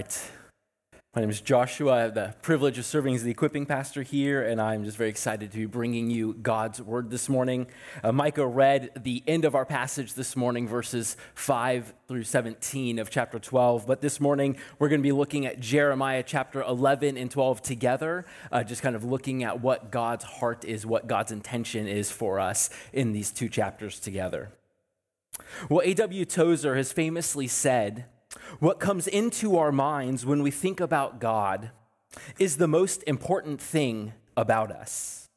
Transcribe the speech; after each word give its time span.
Right. 0.00 0.30
My 1.14 1.20
name 1.20 1.28
is 1.28 1.42
Joshua. 1.42 1.92
I 1.92 2.00
have 2.00 2.14
the 2.14 2.34
privilege 2.40 2.78
of 2.78 2.86
serving 2.86 3.14
as 3.16 3.22
the 3.22 3.30
equipping 3.30 3.66
pastor 3.66 4.02
here, 4.02 4.42
and 4.42 4.58
I'm 4.62 4.82
just 4.84 4.96
very 4.96 5.10
excited 5.10 5.52
to 5.52 5.58
be 5.58 5.66
bringing 5.66 6.08
you 6.08 6.32
God's 6.32 6.80
word 6.80 7.10
this 7.10 7.28
morning. 7.28 7.66
Uh, 8.02 8.10
Micah 8.10 8.46
read 8.46 8.92
the 9.02 9.22
end 9.26 9.44
of 9.44 9.54
our 9.54 9.66
passage 9.66 10.14
this 10.14 10.36
morning, 10.36 10.66
verses 10.66 11.18
5 11.34 11.92
through 12.08 12.22
17 12.22 12.98
of 12.98 13.10
chapter 13.10 13.38
12. 13.38 13.86
But 13.86 14.00
this 14.00 14.20
morning, 14.20 14.56
we're 14.78 14.88
going 14.88 15.02
to 15.02 15.06
be 15.06 15.12
looking 15.12 15.44
at 15.44 15.60
Jeremiah 15.60 16.22
chapter 16.26 16.62
11 16.62 17.18
and 17.18 17.30
12 17.30 17.60
together, 17.60 18.24
uh, 18.50 18.64
just 18.64 18.80
kind 18.80 18.96
of 18.96 19.04
looking 19.04 19.44
at 19.44 19.60
what 19.60 19.90
God's 19.90 20.24
heart 20.24 20.64
is, 20.64 20.86
what 20.86 21.08
God's 21.08 21.32
intention 21.32 21.86
is 21.86 22.10
for 22.10 22.40
us 22.40 22.70
in 22.94 23.12
these 23.12 23.30
two 23.32 23.50
chapters 23.50 24.00
together. 24.00 24.50
Well, 25.68 25.82
A.W. 25.84 26.24
Tozer 26.24 26.76
has 26.76 26.90
famously 26.90 27.48
said, 27.48 28.06
what 28.58 28.80
comes 28.80 29.06
into 29.06 29.56
our 29.56 29.72
minds 29.72 30.24
when 30.24 30.42
we 30.42 30.50
think 30.50 30.80
about 30.80 31.20
God 31.20 31.70
is 32.38 32.56
the 32.56 32.68
most 32.68 33.02
important 33.06 33.60
thing 33.60 34.12
about 34.36 34.70
us. 34.70 35.28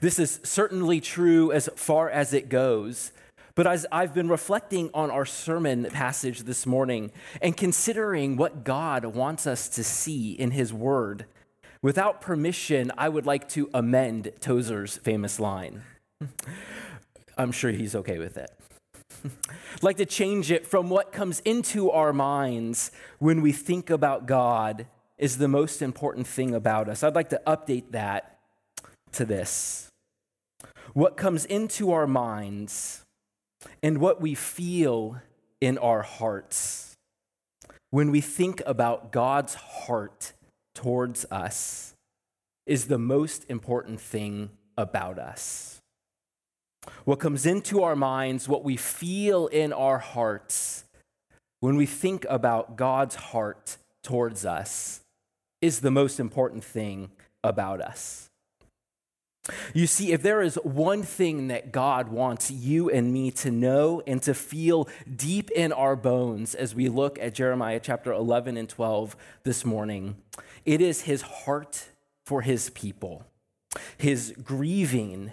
This 0.00 0.18
is 0.18 0.40
certainly 0.42 1.00
true 1.00 1.52
as 1.52 1.68
far 1.76 2.08
as 2.08 2.32
it 2.32 2.48
goes. 2.48 3.12
But 3.54 3.66
as 3.66 3.86
I've 3.90 4.12
been 4.12 4.28
reflecting 4.28 4.90
on 4.92 5.10
our 5.10 5.24
sermon 5.24 5.84
passage 5.90 6.40
this 6.40 6.66
morning 6.66 7.10
and 7.40 7.56
considering 7.56 8.36
what 8.36 8.64
God 8.64 9.04
wants 9.06 9.46
us 9.46 9.68
to 9.70 9.82
see 9.82 10.32
in 10.32 10.50
His 10.50 10.74
Word, 10.74 11.24
without 11.80 12.20
permission, 12.20 12.92
I 12.98 13.08
would 13.08 13.24
like 13.24 13.48
to 13.50 13.70
amend 13.72 14.32
Tozer's 14.40 14.98
famous 14.98 15.40
line. 15.40 15.82
I'm 17.38 17.52
sure 17.52 17.70
he's 17.70 17.94
okay 17.94 18.18
with 18.18 18.36
it. 18.36 18.50
Like 19.82 19.98
to 19.98 20.06
change 20.06 20.50
it 20.50 20.66
from 20.66 20.88
what 20.88 21.12
comes 21.12 21.40
into 21.40 21.90
our 21.90 22.12
minds 22.12 22.90
when 23.18 23.42
we 23.42 23.52
think 23.52 23.90
about 23.90 24.26
God 24.26 24.86
is 25.18 25.36
the 25.38 25.48
most 25.48 25.82
important 25.82 26.26
thing 26.26 26.54
about 26.54 26.88
us. 26.88 27.02
I'd 27.02 27.14
like 27.14 27.28
to 27.30 27.40
update 27.46 27.92
that 27.92 28.38
to 29.12 29.26
this. 29.26 29.88
What 30.94 31.16
comes 31.16 31.44
into 31.44 31.92
our 31.92 32.06
minds 32.06 33.04
and 33.82 33.98
what 33.98 34.20
we 34.20 34.34
feel 34.34 35.20
in 35.60 35.76
our 35.78 36.02
hearts 36.02 36.94
when 37.90 38.10
we 38.10 38.20
think 38.20 38.62
about 38.66 39.12
God's 39.12 39.54
heart 39.54 40.32
towards 40.74 41.24
us 41.30 41.94
is 42.66 42.86
the 42.86 42.98
most 42.98 43.44
important 43.48 44.00
thing 44.00 44.50
about 44.76 45.18
us. 45.18 45.75
What 47.04 47.20
comes 47.20 47.46
into 47.46 47.82
our 47.82 47.96
minds, 47.96 48.48
what 48.48 48.64
we 48.64 48.76
feel 48.76 49.46
in 49.48 49.72
our 49.72 49.98
hearts 49.98 50.84
when 51.60 51.76
we 51.76 51.86
think 51.86 52.26
about 52.28 52.76
God's 52.76 53.14
heart 53.14 53.76
towards 54.02 54.44
us, 54.44 55.00
is 55.62 55.80
the 55.80 55.90
most 55.90 56.20
important 56.20 56.62
thing 56.62 57.10
about 57.42 57.80
us. 57.80 58.30
You 59.74 59.86
see, 59.86 60.12
if 60.12 60.22
there 60.22 60.42
is 60.42 60.56
one 60.56 61.02
thing 61.02 61.48
that 61.48 61.72
God 61.72 62.08
wants 62.08 62.50
you 62.50 62.90
and 62.90 63.12
me 63.12 63.30
to 63.32 63.50
know 63.50 64.02
and 64.06 64.22
to 64.22 64.34
feel 64.34 64.88
deep 65.14 65.50
in 65.50 65.72
our 65.72 65.96
bones 65.96 66.54
as 66.54 66.74
we 66.74 66.88
look 66.88 67.18
at 67.18 67.34
Jeremiah 67.34 67.80
chapter 67.80 68.12
11 68.12 68.56
and 68.56 68.68
12 68.68 69.16
this 69.44 69.64
morning, 69.64 70.16
it 70.64 70.80
is 70.80 71.02
his 71.02 71.22
heart 71.22 71.90
for 72.24 72.42
his 72.42 72.70
people, 72.70 73.24
his 73.96 74.34
grieving 74.42 75.32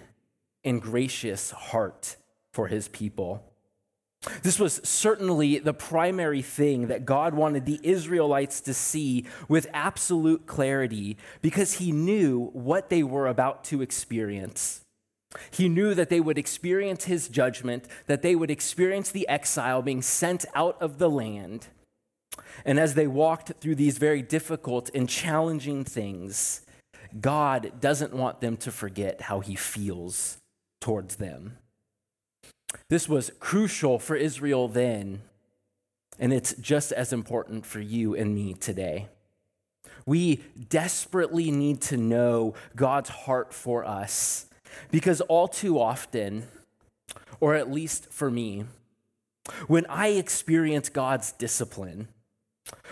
and 0.64 0.80
gracious 0.80 1.50
heart 1.50 2.16
for 2.52 2.68
his 2.68 2.88
people. 2.88 3.42
This 4.42 4.58
was 4.58 4.80
certainly 4.84 5.58
the 5.58 5.74
primary 5.74 6.42
thing 6.42 6.88
that 6.88 7.04
God 7.04 7.34
wanted 7.34 7.66
the 7.66 7.80
Israelites 7.82 8.60
to 8.62 8.74
see 8.74 9.26
with 9.48 9.66
absolute 9.74 10.46
clarity 10.46 11.16
because 11.42 11.74
he 11.74 11.92
knew 11.92 12.50
what 12.52 12.88
they 12.88 13.02
were 13.02 13.26
about 13.26 13.64
to 13.64 13.82
experience. 13.82 14.80
He 15.50 15.68
knew 15.68 15.94
that 15.94 16.10
they 16.10 16.20
would 16.20 16.38
experience 16.38 17.04
his 17.04 17.28
judgment, 17.28 17.86
that 18.06 18.22
they 18.22 18.36
would 18.36 18.50
experience 18.50 19.10
the 19.10 19.28
exile 19.28 19.82
being 19.82 20.00
sent 20.00 20.46
out 20.54 20.80
of 20.80 20.98
the 20.98 21.10
land. 21.10 21.66
And 22.64 22.78
as 22.78 22.94
they 22.94 23.06
walked 23.06 23.52
through 23.60 23.74
these 23.74 23.98
very 23.98 24.22
difficult 24.22 24.90
and 24.94 25.08
challenging 25.08 25.84
things, 25.84 26.62
God 27.20 27.72
doesn't 27.80 28.12
want 28.12 28.40
them 28.40 28.56
to 28.58 28.72
forget 28.72 29.22
how 29.22 29.40
he 29.40 29.54
feels 29.54 30.38
towards 30.84 31.16
them. 31.16 31.56
This 32.90 33.08
was 33.08 33.32
crucial 33.40 33.98
for 33.98 34.16
Israel 34.16 34.68
then, 34.68 35.22
and 36.18 36.30
it's 36.30 36.52
just 36.56 36.92
as 36.92 37.10
important 37.10 37.64
for 37.64 37.80
you 37.80 38.14
and 38.14 38.34
me 38.34 38.52
today. 38.52 39.08
We 40.04 40.42
desperately 40.68 41.50
need 41.50 41.80
to 41.82 41.96
know 41.96 42.52
God's 42.76 43.08
heart 43.08 43.54
for 43.54 43.86
us 43.86 44.44
because 44.90 45.22
all 45.22 45.48
too 45.48 45.80
often, 45.80 46.48
or 47.40 47.54
at 47.54 47.72
least 47.72 48.12
for 48.12 48.30
me, 48.30 48.64
when 49.66 49.86
I 49.86 50.08
experience 50.08 50.90
God's 50.90 51.32
discipline, 51.32 52.08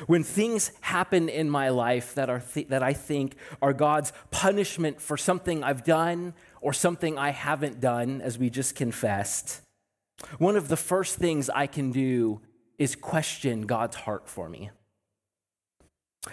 when 0.06 0.24
things 0.24 0.72
happen 0.80 1.28
in 1.28 1.50
my 1.50 1.68
life 1.68 2.14
that, 2.14 2.30
are 2.30 2.40
th- 2.40 2.68
that 2.68 2.82
I 2.82 2.94
think 2.94 3.36
are 3.60 3.74
God's 3.74 4.14
punishment 4.30 4.98
for 4.98 5.18
something 5.18 5.62
I've 5.62 5.84
done 5.84 6.32
or 6.62 6.72
something 6.72 7.18
I 7.18 7.30
haven't 7.30 7.80
done, 7.80 8.22
as 8.22 8.38
we 8.38 8.48
just 8.48 8.74
confessed, 8.74 9.60
one 10.38 10.56
of 10.56 10.68
the 10.68 10.76
first 10.76 11.18
things 11.18 11.50
I 11.50 11.66
can 11.66 11.90
do 11.90 12.40
is 12.78 12.94
question 12.94 13.62
God's 13.62 13.96
heart 13.96 14.28
for 14.28 14.48
me. 14.48 14.70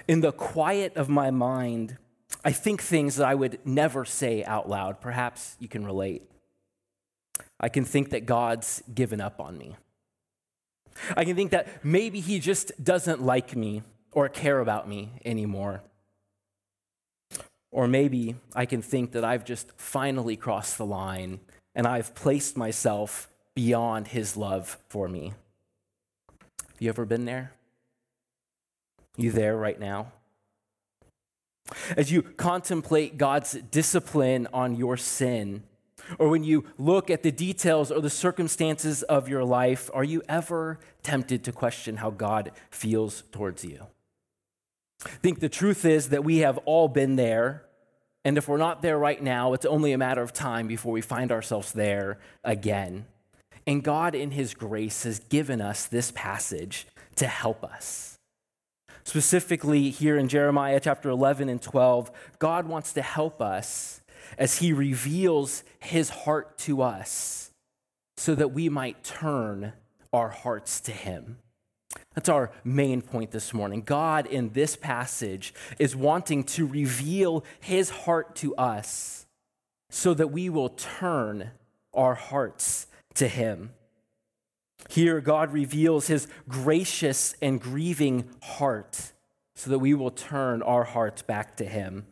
In 0.07 0.21
the 0.21 0.31
quiet 0.31 0.95
of 0.95 1.09
my 1.09 1.31
mind, 1.31 1.97
I 2.45 2.51
think 2.51 2.81
things 2.81 3.15
that 3.15 3.27
I 3.27 3.33
would 3.35 3.59
never 3.65 4.05
say 4.05 4.43
out 4.43 4.69
loud. 4.69 5.01
Perhaps 5.01 5.57
you 5.59 5.67
can 5.67 5.83
relate. 5.83 6.21
I 7.59 7.69
can 7.69 7.83
think 7.83 8.11
that 8.11 8.25
God's 8.25 8.83
given 8.93 9.19
up 9.19 9.41
on 9.41 9.57
me. 9.57 9.75
I 11.17 11.25
can 11.25 11.35
think 11.35 11.51
that 11.51 11.83
maybe 11.83 12.19
He 12.19 12.39
just 12.39 12.83
doesn't 12.83 13.21
like 13.21 13.55
me 13.55 13.81
or 14.11 14.29
care 14.29 14.59
about 14.59 14.87
me 14.87 15.13
anymore. 15.25 15.81
Or 17.71 17.87
maybe 17.87 18.35
I 18.55 18.65
can 18.65 18.81
think 18.81 19.11
that 19.11 19.23
I've 19.23 19.45
just 19.45 19.71
finally 19.77 20.35
crossed 20.35 20.77
the 20.77 20.85
line 20.85 21.39
and 21.75 21.85
I've 21.85 22.15
placed 22.15 22.57
myself 22.57 23.29
beyond 23.55 24.07
his 24.07 24.35
love 24.35 24.77
for 24.89 25.07
me. 25.07 25.33
Have 26.67 26.81
you 26.81 26.89
ever 26.89 27.05
been 27.05 27.25
there? 27.25 27.53
You 29.17 29.31
there 29.31 29.55
right 29.55 29.79
now? 29.79 30.11
As 31.95 32.11
you 32.11 32.21
contemplate 32.23 33.17
God's 33.17 33.53
discipline 33.53 34.47
on 34.53 34.75
your 34.75 34.97
sin, 34.97 35.63
or 36.17 36.29
when 36.29 36.43
you 36.43 36.65
look 36.77 37.09
at 37.09 37.21
the 37.21 37.31
details 37.31 37.91
or 37.91 38.01
the 38.01 38.09
circumstances 38.09 39.03
of 39.03 39.29
your 39.29 39.43
life, 39.43 39.89
are 39.93 40.03
you 40.03 40.23
ever 40.27 40.79
tempted 41.03 41.43
to 41.43 41.51
question 41.51 41.97
how 41.97 42.09
God 42.09 42.51
feels 42.71 43.23
towards 43.31 43.63
you? 43.63 43.85
I 45.05 45.09
think 45.21 45.39
the 45.39 45.49
truth 45.49 45.85
is 45.85 46.09
that 46.09 46.23
we 46.23 46.39
have 46.39 46.57
all 46.59 46.87
been 46.87 47.15
there. 47.15 47.65
And 48.25 48.37
if 48.37 48.47
we're 48.47 48.57
not 48.57 48.81
there 48.81 48.97
right 48.97 49.21
now, 49.21 49.53
it's 49.53 49.65
only 49.65 49.93
a 49.93 49.97
matter 49.97 50.21
of 50.21 50.33
time 50.33 50.67
before 50.67 50.91
we 50.91 51.01
find 51.01 51.31
ourselves 51.31 51.71
there 51.71 52.19
again. 52.43 53.05
And 53.65 53.83
God, 53.83 54.13
in 54.13 54.31
His 54.31 54.53
grace, 54.53 55.03
has 55.03 55.19
given 55.19 55.61
us 55.61 55.85
this 55.85 56.11
passage 56.11 56.85
to 57.15 57.27
help 57.27 57.63
us. 57.63 58.17
Specifically, 59.03 59.89
here 59.89 60.17
in 60.17 60.27
Jeremiah 60.27 60.79
chapter 60.79 61.09
11 61.09 61.49
and 61.49 61.61
12, 61.61 62.11
God 62.39 62.67
wants 62.67 62.93
to 62.93 63.01
help 63.01 63.41
us 63.41 64.01
as 64.37 64.57
He 64.57 64.73
reveals 64.73 65.63
His 65.79 66.09
heart 66.09 66.57
to 66.59 66.81
us 66.81 67.51
so 68.17 68.35
that 68.35 68.51
we 68.51 68.67
might 68.69 69.03
turn 69.03 69.73
our 70.11 70.29
hearts 70.29 70.81
to 70.81 70.91
Him. 70.91 71.37
That's 72.15 72.29
our 72.29 72.51
main 72.63 73.01
point 73.01 73.31
this 73.31 73.53
morning. 73.53 73.81
God, 73.81 74.25
in 74.25 74.49
this 74.53 74.75
passage, 74.75 75.53
is 75.77 75.95
wanting 75.95 76.43
to 76.45 76.65
reveal 76.65 77.45
his 77.59 77.89
heart 77.89 78.35
to 78.37 78.55
us 78.55 79.27
so 79.89 80.13
that 80.13 80.27
we 80.27 80.49
will 80.49 80.69
turn 80.69 81.51
our 81.93 82.15
hearts 82.15 82.87
to 83.15 83.27
Him. 83.27 83.71
Here, 84.89 85.19
God 85.19 85.51
reveals 85.51 86.07
His 86.07 86.27
gracious 86.47 87.35
and 87.41 87.59
grieving 87.59 88.29
heart 88.41 89.11
so 89.55 89.69
that 89.69 89.79
we 89.79 89.93
will 89.93 90.11
turn 90.11 90.61
our 90.61 90.85
hearts 90.85 91.21
back 91.21 91.57
to 91.57 91.65
Him. 91.65 92.07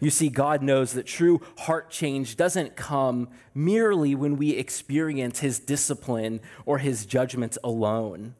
You 0.00 0.10
see, 0.10 0.28
God 0.28 0.62
knows 0.62 0.92
that 0.92 1.06
true 1.06 1.40
heart 1.58 1.90
change 1.90 2.36
doesn't 2.36 2.76
come 2.76 3.28
merely 3.54 4.14
when 4.14 4.36
we 4.36 4.50
experience 4.50 5.40
His 5.40 5.58
discipline 5.58 6.40
or 6.64 6.78
His 6.78 7.06
judgments 7.06 7.58
alone. 7.62 8.34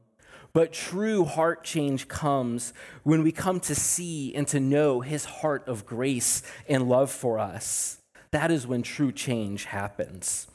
But 0.55 0.73
true 0.73 1.25
heart 1.25 1.65
change 1.65 2.07
comes 2.07 2.73
when 3.03 3.25
we 3.25 3.33
come 3.33 3.59
to 3.61 3.75
see 3.75 4.33
and 4.35 4.47
to 4.49 4.61
know 4.61 5.01
His 5.01 5.25
heart 5.25 5.67
of 5.67 5.85
grace 5.85 6.43
and 6.69 6.89
love 6.89 7.11
for 7.11 7.41
us. 7.41 7.99
That 8.31 8.53
is 8.53 8.67
when 8.67 8.83
true 8.83 9.11
change 9.11 9.65
happens. 9.65 10.47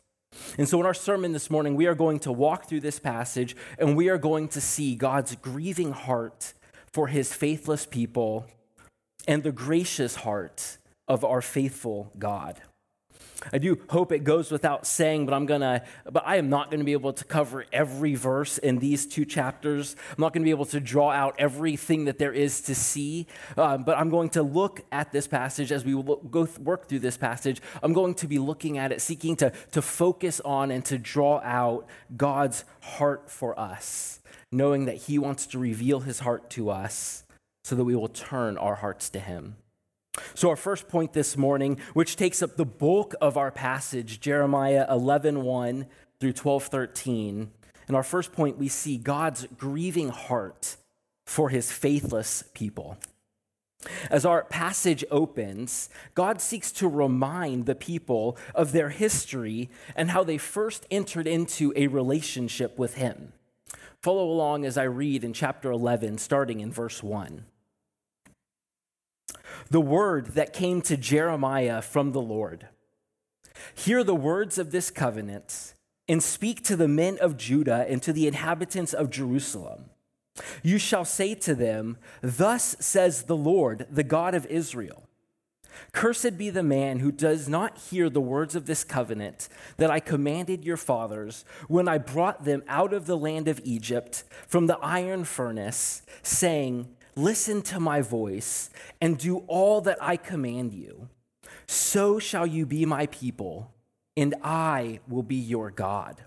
And 0.58 0.70
so, 0.70 0.80
in 0.80 0.86
our 0.86 0.94
sermon 0.94 1.34
this 1.34 1.50
morning, 1.50 1.76
we 1.76 1.86
are 1.86 1.96
going 1.96 2.20
to 2.20 2.32
walk 2.32 2.70
through 2.70 2.80
this 2.80 2.98
passage 2.98 3.58
and 3.78 3.98
we 3.98 4.08
are 4.08 4.18
going 4.18 4.48
to 4.50 4.62
see 4.62 4.96
God's 4.96 5.36
grieving 5.36 5.92
heart 5.92 6.54
for 6.94 7.08
His 7.08 7.34
faithless 7.34 7.86
people 7.86 8.46
and 9.28 9.44
the 9.44 9.52
gracious 9.52 10.16
heart 10.16 10.78
of 11.10 11.26
our 11.26 11.42
faithful 11.42 12.12
God. 12.18 12.62
I 13.54 13.58
do 13.58 13.80
hope 13.90 14.12
it 14.12 14.24
goes 14.24 14.52
without 14.52 14.86
saying, 14.86 15.26
but 15.26 15.34
I'm 15.34 15.46
gonna, 15.46 15.84
but 16.10 16.24
I 16.26 16.38
am 16.38 16.50
not 16.50 16.72
gonna 16.72 16.84
be 16.84 16.94
able 16.94 17.14
to 17.14 17.24
cover 17.24 17.66
every 17.72 18.16
verse 18.16 18.58
in 18.58 18.80
these 18.80 19.06
two 19.06 19.26
chapters. 19.26 19.96
I'm 20.10 20.22
not 20.22 20.34
gonna 20.34 20.44
be 20.44 20.50
able 20.50 20.66
to 20.66 20.80
draw 20.80 21.12
out 21.12 21.36
everything 21.38 22.06
that 22.06 22.18
there 22.18 22.34
is 22.34 22.62
to 22.62 22.76
see, 22.76 23.28
uh, 23.58 23.78
but 23.78 23.98
I'm 23.98 24.10
going 24.10 24.30
to 24.32 24.44
look 24.44 24.82
at 24.92 25.12
this 25.12 25.28
passage 25.28 25.72
as 25.72 25.86
we 25.86 25.94
go 25.94 26.46
th- 26.46 26.60
work 26.60 26.88
through 26.88 27.00
this 27.00 27.18
passage. 27.18 27.62
I'm 27.82 27.94
going 27.94 28.16
to 28.16 28.28
be 28.28 28.40
looking 28.40 28.78
at 28.78 28.92
it, 28.92 29.02
seeking 29.02 29.36
to, 29.38 29.52
to 29.72 29.82
focus 29.82 30.40
on 30.42 30.72
and 30.72 30.84
to 30.86 30.98
draw 30.98 31.40
out 31.44 31.88
God's 32.16 32.66
heart 32.82 33.30
for 33.30 33.60
us, 33.60 34.20
knowing 34.52 34.86
that 34.86 34.96
He 34.96 35.20
wants 35.20 35.46
to 35.48 35.60
reveal 35.60 36.02
His 36.02 36.20
heart 36.20 36.50
to 36.52 36.70
us 36.70 37.24
so 37.64 37.76
that 37.76 37.84
we 37.84 37.96
will 37.96 38.08
turn 38.08 38.58
our 38.58 38.76
hearts 38.76 39.10
to 39.12 39.20
Him. 39.20 39.56
So, 40.34 40.50
our 40.50 40.56
first 40.56 40.88
point 40.88 41.14
this 41.14 41.38
morning, 41.38 41.80
which 41.94 42.16
takes 42.16 42.42
up 42.42 42.56
the 42.56 42.66
bulk 42.66 43.14
of 43.22 43.38
our 43.38 43.52
passage, 43.52 44.20
Jeremiah 44.20 44.86
11 44.90 45.44
1 45.44 45.86
through 46.20 46.34
12 46.34 46.64
13. 46.66 47.52
In 47.88 47.96
our 47.96 48.04
first 48.04 48.32
point, 48.32 48.58
we 48.58 48.68
see 48.68 48.98
God's 48.98 49.48
grieving 49.58 50.10
heart 50.10 50.78
for 51.26 51.50
his 51.50 51.72
faithless 51.72 52.44
people. 52.54 52.98
As 54.10 54.26
our 54.26 54.44
passage 54.44 55.06
opens, 55.10 55.90
God 56.14 56.42
seeks 56.42 56.72
to 56.74 56.88
remind 56.88 57.66
the 57.66 57.76
people 57.76 58.38
of 58.54 58.74
their 58.74 58.90
history 58.90 59.70
and 59.96 60.12
how 60.12 60.24
they 60.24 60.38
first 60.38 60.86
entered 60.92 61.28
into 61.28 61.72
a 61.76 61.88
relationship 61.88 62.78
with 62.78 62.96
him. 62.96 63.32
Follow 64.02 64.30
along 64.30 64.66
as 64.66 64.78
I 64.78 64.84
read 64.84 65.24
in 65.24 65.34
chapter 65.34 65.72
11, 65.72 66.18
starting 66.18 66.60
in 66.60 66.72
verse 66.72 67.02
1 67.02 67.46
the 69.70 69.82
word 69.82 70.28
that 70.36 70.54
came 70.54 70.82
to 70.84 70.98
Jeremiah 70.98 71.82
from 71.82 72.12
the 72.12 72.22
Lord. 72.22 72.68
Hear 73.74 74.04
the 74.04 74.16
words 74.16 74.58
of 74.58 74.72
this 74.72 74.92
covenant 74.92 75.74
and 76.08 76.24
speak 76.24 76.64
to 76.64 76.76
the 76.76 76.88
men 76.88 77.18
of 77.20 77.38
Judah 77.38 77.86
and 77.88 78.02
to 78.04 78.14
the 78.14 78.28
inhabitants 78.28 78.94
of 78.94 79.10
Jerusalem. 79.10 79.86
You 80.64 80.78
shall 80.78 81.06
say 81.06 81.36
to 81.36 81.54
them, 81.54 81.98
Thus 82.22 82.76
says 82.80 83.24
the 83.24 83.36
Lord, 83.36 83.86
the 83.90 84.04
God 84.04 84.34
of 84.34 84.46
Israel 84.46 85.10
Cursed 85.92 86.38
be 86.38 86.50
the 86.50 86.64
man 86.64 87.00
who 87.00 87.12
does 87.12 87.48
not 87.48 87.78
hear 87.78 88.10
the 88.10 88.22
words 88.22 88.56
of 88.56 88.66
this 88.66 88.84
covenant 88.84 89.50
that 89.78 89.90
I 89.90 90.00
commanded 90.00 90.64
your 90.64 90.78
fathers 90.78 91.46
when 91.68 91.88
I 91.88 91.98
brought 91.98 92.46
them 92.46 92.64
out 92.68 92.94
of 92.94 93.06
the 93.06 93.18
land 93.18 93.48
of 93.48 93.62
Egypt 93.64 94.24
from 94.48 94.68
the 94.68 94.78
iron 94.80 95.24
furnace, 95.24 96.02
saying, 96.22 96.90
Listen 97.20 97.62
to 97.64 97.82
my 97.82 98.00
voice 98.00 98.70
and 99.02 99.18
do 99.18 99.40
all 99.48 99.82
that 99.82 99.98
I 100.02 100.16
command 100.16 100.74
you. 100.74 101.10
So 101.68 102.18
shall 102.18 102.48
you 102.48 102.66
be 102.66 102.86
my 102.86 103.08
people, 103.08 103.74
and 104.16 104.36
I 104.42 105.02
will 105.06 105.24
be 105.24 105.36
your 105.36 105.70
God. 105.70 106.24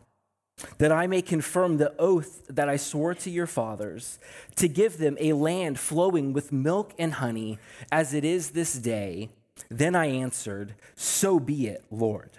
That 0.77 0.93
I 0.93 1.07
may 1.07 1.23
confirm 1.23 1.79
the 1.79 1.95
oath 1.99 2.47
that 2.49 2.69
I 2.69 2.77
swore 2.77 3.15
to 3.15 3.31
your 3.31 3.47
fathers, 3.47 4.19
to 4.57 4.69
give 4.69 4.99
them 4.99 5.17
a 5.19 5.33
land 5.33 5.79
flowing 5.81 6.35
with 6.35 6.53
milk 6.53 6.93
and 6.99 7.15
honey, 7.15 7.59
as 7.91 8.13
it 8.13 8.23
is 8.23 8.51
this 8.51 8.75
day. 8.75 9.31
Then 9.71 9.97
I 9.97 10.07
answered, 10.07 10.75
So 10.95 11.41
be 11.41 11.69
it, 11.69 11.85
Lord. 11.91 12.33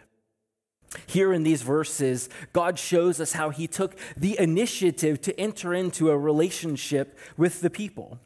Here 1.08 1.34
in 1.34 1.42
these 1.42 1.64
verses, 1.64 2.30
God 2.54 2.78
shows 2.78 3.20
us 3.20 3.34
how 3.34 3.50
he 3.50 3.66
took 3.66 3.96
the 4.16 4.40
initiative 4.40 5.22
to 5.22 5.40
enter 5.40 5.74
into 5.74 6.12
a 6.12 6.18
relationship 6.20 7.18
with 7.36 7.62
the 7.62 7.72
people. 7.72 8.20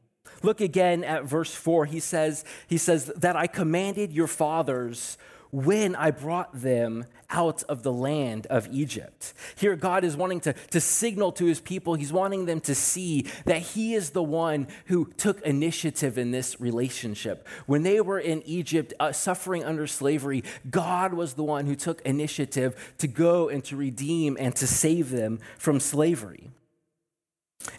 Look 0.44 0.62
again 0.62 1.04
at 1.04 1.26
verse 1.26 1.54
4. 1.54 1.86
He 1.86 2.00
says, 2.00 2.46
he 2.68 2.78
says 2.78 3.06
that 3.18 3.36
I 3.36 3.48
commanded 3.48 4.14
your 4.14 4.28
fathers 4.28 5.18
when 5.52 5.96
I 5.96 6.12
brought 6.12 6.62
them 6.62 7.06
out 7.30 7.64
of 7.64 7.84
the 7.84 7.92
land 7.92 8.48
of 8.48 8.68
Egypt. 8.72 9.34
Here, 9.56 9.76
God 9.76 10.04
is 10.04 10.16
wanting 10.16 10.40
to, 10.42 10.54
to 10.54 10.80
signal 10.80 11.32
to 11.34 11.46
his 11.46 11.60
people, 11.60 11.96
he's 11.96 12.14
wanting 12.14 12.46
them 12.46 12.62
to 12.62 12.76
see 12.76 13.26
that 13.46 13.62
he 13.62 13.96
is 13.96 14.12
the 14.12 14.24
one 14.24 14.68
who 14.86 15.12
took 15.18 15.42
initiative 15.42 16.18
in 16.18 16.32
this 16.32 16.60
relationship. 16.62 17.48
When 17.66 17.84
they 17.84 18.02
were 18.02 18.20
in 18.20 18.42
Egypt, 18.44 18.94
uh, 19.00 19.12
suffering 19.12 19.64
under 19.64 19.88
slavery, 19.88 20.44
God 20.70 21.14
was 21.14 21.34
the 21.34 21.44
one 21.44 21.66
who 21.66 21.76
took 21.76 22.02
initiative 22.02 22.94
to 23.00 23.08
go 23.08 23.50
and 23.50 23.64
to 23.66 23.76
redeem 23.76 24.38
and 24.40 24.56
to 24.56 24.68
save 24.68 25.10
them 25.10 25.40
from 25.58 25.80
slavery. 25.80 26.52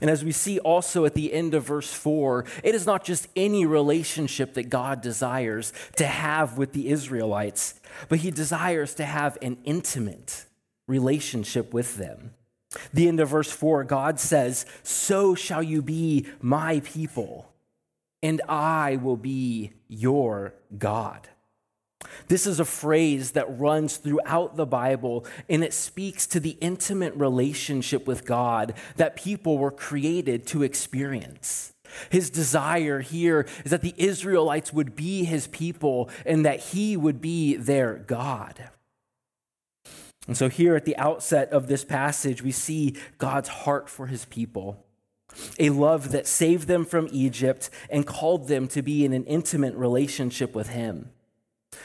And 0.00 0.10
as 0.10 0.24
we 0.24 0.32
see 0.32 0.58
also 0.58 1.04
at 1.04 1.14
the 1.14 1.32
end 1.32 1.54
of 1.54 1.64
verse 1.64 1.92
4, 1.92 2.44
it 2.62 2.74
is 2.74 2.86
not 2.86 3.04
just 3.04 3.28
any 3.34 3.66
relationship 3.66 4.54
that 4.54 4.70
God 4.70 5.00
desires 5.00 5.72
to 5.96 6.06
have 6.06 6.58
with 6.58 6.72
the 6.72 6.88
Israelites, 6.88 7.80
but 8.08 8.18
he 8.18 8.30
desires 8.30 8.94
to 8.94 9.04
have 9.04 9.38
an 9.42 9.58
intimate 9.64 10.46
relationship 10.86 11.72
with 11.72 11.96
them. 11.96 12.34
The 12.92 13.08
end 13.08 13.20
of 13.20 13.30
verse 13.30 13.50
4, 13.50 13.84
God 13.84 14.20
says, 14.20 14.66
So 14.82 15.34
shall 15.34 15.62
you 15.62 15.82
be 15.82 16.26
my 16.40 16.80
people, 16.80 17.50
and 18.22 18.42
I 18.48 18.96
will 18.96 19.16
be 19.16 19.72
your 19.88 20.54
God. 20.76 21.28
This 22.28 22.46
is 22.46 22.60
a 22.60 22.64
phrase 22.64 23.32
that 23.32 23.58
runs 23.58 23.96
throughout 23.96 24.56
the 24.56 24.66
Bible, 24.66 25.26
and 25.48 25.64
it 25.64 25.72
speaks 25.72 26.26
to 26.28 26.40
the 26.40 26.56
intimate 26.60 27.14
relationship 27.14 28.06
with 28.06 28.24
God 28.24 28.74
that 28.96 29.16
people 29.16 29.58
were 29.58 29.70
created 29.70 30.46
to 30.48 30.62
experience. 30.62 31.72
His 32.10 32.30
desire 32.30 33.00
here 33.00 33.46
is 33.64 33.70
that 33.70 33.82
the 33.82 33.94
Israelites 33.96 34.72
would 34.72 34.94
be 34.94 35.24
his 35.24 35.46
people 35.48 36.10
and 36.26 36.44
that 36.44 36.60
he 36.60 36.96
would 36.96 37.20
be 37.20 37.56
their 37.56 37.96
God. 37.96 38.70
And 40.26 40.36
so, 40.36 40.50
here 40.50 40.76
at 40.76 40.84
the 40.84 40.96
outset 40.98 41.50
of 41.50 41.66
this 41.66 41.84
passage, 41.84 42.42
we 42.42 42.52
see 42.52 42.94
God's 43.16 43.48
heart 43.48 43.88
for 43.88 44.06
his 44.06 44.26
people 44.26 44.84
a 45.58 45.70
love 45.70 46.10
that 46.12 46.26
saved 46.26 46.68
them 46.68 46.84
from 46.84 47.08
Egypt 47.12 47.70
and 47.90 48.06
called 48.06 48.48
them 48.48 48.66
to 48.68 48.82
be 48.82 49.04
in 49.04 49.12
an 49.12 49.24
intimate 49.24 49.74
relationship 49.74 50.54
with 50.54 50.70
him. 50.70 51.10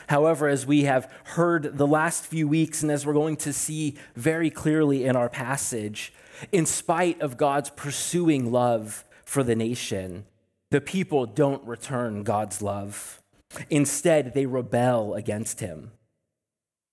However, 0.10 0.48
as 0.48 0.66
we 0.66 0.84
have 0.84 1.12
heard 1.24 1.78
the 1.78 1.88
last 1.88 2.26
few 2.26 2.48
weeks, 2.48 2.82
and 2.82 2.92
as 2.92 3.06
we're 3.06 3.14
going 3.14 3.38
to 3.38 3.54
see 3.54 3.96
very 4.16 4.50
clearly 4.50 5.06
in 5.06 5.16
our 5.16 5.30
passage, 5.30 6.14
in 6.52 6.66
spite 6.66 7.22
of 7.22 7.38
God's 7.38 7.70
pursuing 7.70 8.52
love 8.52 9.06
for 9.26 9.44
the 9.44 9.56
nation, 9.56 10.26
the 10.72 10.82
people 10.82 11.26
don't 11.26 11.66
return 11.66 12.24
God's 12.24 12.62
love. 12.62 13.22
Instead, 13.70 14.34
they 14.34 14.46
rebel 14.46 15.14
against 15.14 15.60
him. 15.60 15.92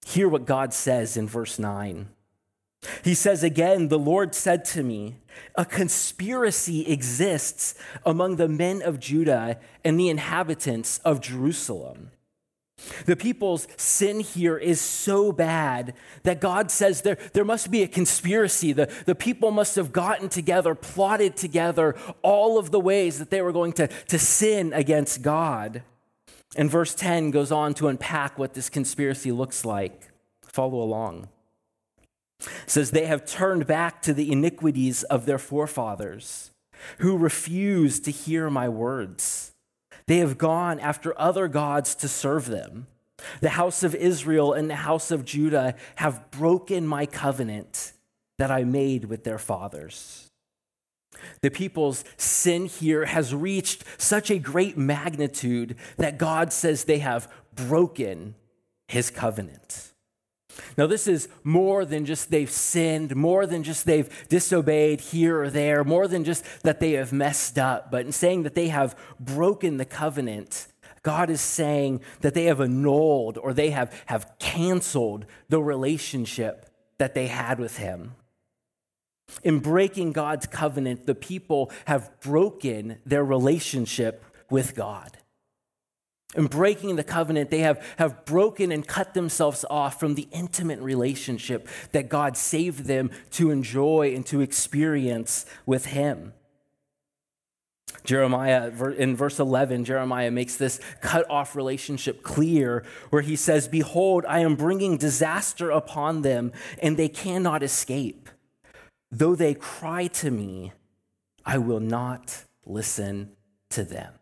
Hear 0.07 0.29
what 0.29 0.47
God 0.47 0.73
says 0.73 1.17
in 1.17 1.27
verse 1.27 1.59
9. 1.59 2.09
He 3.05 3.15
says 3.15 3.43
again, 3.43 3.89
The 3.89 3.99
Lord 3.99 4.35
said 4.35 4.65
to 4.67 4.83
me, 4.83 5.17
A 5.55 5.65
conspiracy 5.65 6.87
exists 6.87 7.75
among 8.05 8.37
the 8.37 8.49
men 8.49 8.83
of 8.83 9.01
Judah 9.01 9.59
and 9.85 9.99
the 9.99 10.09
inhabitants 10.09 10.99
of 10.99 11.21
Jerusalem. 11.21 12.11
The 13.07 13.17
people's 13.17 13.69
sin 13.77 14.21
here 14.21 14.57
is 14.57 14.81
so 14.81 15.33
bad 15.33 15.95
that 16.23 16.41
God 16.41 16.71
says 16.71 17.03
there, 17.03 17.19
there 17.33 17.45
must 17.45 17.71
be 17.71 17.83
a 17.83 17.89
conspiracy. 17.89 18.73
The, 18.73 18.93
the 19.07 19.15
people 19.15 19.51
must 19.51 19.77
have 19.77 19.93
gotten 19.93 20.29
together, 20.29 20.75
plotted 20.75 21.37
together 21.37 21.95
all 22.23 22.59
of 22.59 22.71
the 22.71 22.81
ways 22.81 23.19
that 23.19 23.31
they 23.31 23.43
were 23.43 23.53
going 23.53 23.73
to, 23.75 23.87
to 23.87 24.19
sin 24.19 24.73
against 24.73 25.23
God. 25.23 25.83
And 26.57 26.71
verse 26.71 26.95
10 26.95 27.31
goes 27.31 27.53
on 27.53 27.75
to 27.75 27.89
unpack 27.89 28.39
what 28.39 28.55
this 28.55 28.69
conspiracy 28.69 29.31
looks 29.31 29.65
like. 29.65 30.09
Follow 30.43 30.83
along. 30.83 31.29
It 32.41 32.49
says, 32.67 32.91
They 32.91 33.07
have 33.07 33.25
turned 33.25 33.67
back 33.67 34.03
to 34.03 34.15
the 34.15 34.33
iniquities 34.33 35.03
of 35.05 35.27
their 35.27 35.39
forefathers, 35.39 36.51
who 36.99 37.17
refused 37.17 38.05
to 38.07 38.11
hear 38.11 38.51
my 38.51 38.69
words. 38.69 39.50
They 40.11 40.19
have 40.19 40.39
gone 40.39 40.81
after 40.81 41.17
other 41.17 41.47
gods 41.47 41.95
to 41.95 42.09
serve 42.09 42.47
them. 42.47 42.89
The 43.41 43.51
house 43.51 43.85
of 43.85 43.95
Israel 43.95 44.53
and 44.53 44.69
the 44.69 44.75
house 44.75 45.13
of 45.13 45.25
Judah 45.25 45.77
have 45.95 46.33
broken 46.33 46.85
my 46.85 47.07
covenant 47.07 47.93
that 48.37 48.51
I 48.51 48.65
made 48.65 49.05
with 49.05 49.23
their 49.23 49.39
fathers. 49.39 50.29
The 51.43 51.51
people's 51.53 52.03
sin 52.17 52.67
here 52.67 53.05
has 53.05 53.33
reached 53.33 53.85
such 53.99 54.33
a 54.33 54.41
great 54.41 54.77
magnitude 54.77 55.77
that 55.97 56.19
God 56.19 56.53
says 56.53 56.83
they 56.83 56.99
have 56.99 57.33
broken 57.55 58.35
his 58.89 59.11
covenant. 59.11 59.90
Now, 60.77 60.87
this 60.87 61.07
is 61.07 61.29
more 61.45 61.85
than 61.85 62.05
just 62.05 62.31
they've 62.31 62.51
sinned, 62.51 63.15
more 63.17 63.47
than 63.47 63.63
just 63.63 63.87
they've 63.87 64.09
disobeyed 64.29 65.01
here 65.01 65.43
or 65.43 65.51
there, 65.51 65.85
more 65.85 66.09
than 66.09 66.25
just 66.25 66.45
that 66.63 66.81
they 66.81 66.93
have 66.93 67.13
messed 67.13 67.59
up, 67.59 67.91
but 67.91 68.07
in 68.07 68.13
saying 68.13 68.43
that 68.45 68.55
they 68.55 68.69
have 68.69 68.97
broken 69.19 69.77
the 69.77 69.85
covenant, 69.85 70.67
God 71.03 71.31
is 71.31 71.41
saying 71.41 72.01
that 72.21 72.35
they 72.35 72.45
have 72.45 72.61
annulled 72.61 73.39
or 73.39 73.55
they 73.55 73.71
have, 73.71 73.93
have 74.07 74.33
canceled 74.39 75.25
the 75.49 75.63
relationship 75.63 76.67
that 76.99 77.15
they 77.15 77.29
had 77.29 77.59
with 77.59 77.79
Him. 77.79 78.13
In 79.43 79.61
breaking 79.61 80.13
God's 80.13 80.47
covenant, 80.47 81.07
the 81.07 81.15
people 81.15 81.71
have 81.87 82.11
broken 82.21 82.99
their 83.07 83.25
relationship 83.25 84.25
with 84.51 84.75
God. 84.75 85.17
In 86.37 86.47
breaking 86.47 86.95
the 86.95 87.05
covenant, 87.05 87.51
they 87.51 87.59
have, 87.61 87.85
have 87.99 88.25
broken 88.25 88.71
and 88.71 88.87
cut 88.87 89.15
themselves 89.15 89.65
off 89.69 89.99
from 89.99 90.15
the 90.15 90.29
intimate 90.31 90.81
relationship 90.81 91.67
that 91.91 92.09
God 92.09 92.37
saved 92.37 92.85
them 92.85 93.11
to 93.33 93.51
enjoy 93.51 94.15
and 94.15 94.25
to 94.27 94.41
experience 94.41 95.45
with 95.67 95.87
Him. 95.87 96.33
Jeremiah, 98.05 98.71
in 98.97 99.17
verse 99.17 99.41
11, 99.41 99.85
Jeremiah 99.85 100.31
makes 100.31 100.57
this 100.57 100.81
cut 101.01 101.29
off 101.29 101.57
relationship 101.57 102.23
clear 102.23 102.85
where 103.11 103.23
he 103.23 103.37
says, 103.37 103.69
Behold, 103.69 104.25
I 104.27 104.39
am 104.41 104.55
bringing 104.55 104.97
disaster 104.97 105.71
upon 105.71 106.23
them, 106.23 106.53
and 106.81 106.97
they 106.97 107.09
cannot 107.09 107.63
escape. 107.63 108.29
Though 109.11 109.35
they 109.35 109.55
cry 109.55 110.07
to 110.07 110.31
me, 110.31 110.73
I 111.45 111.59
will 111.59 111.81
not 111.81 112.45
listen 112.65 113.33
to 113.71 113.85
them. 113.85 114.20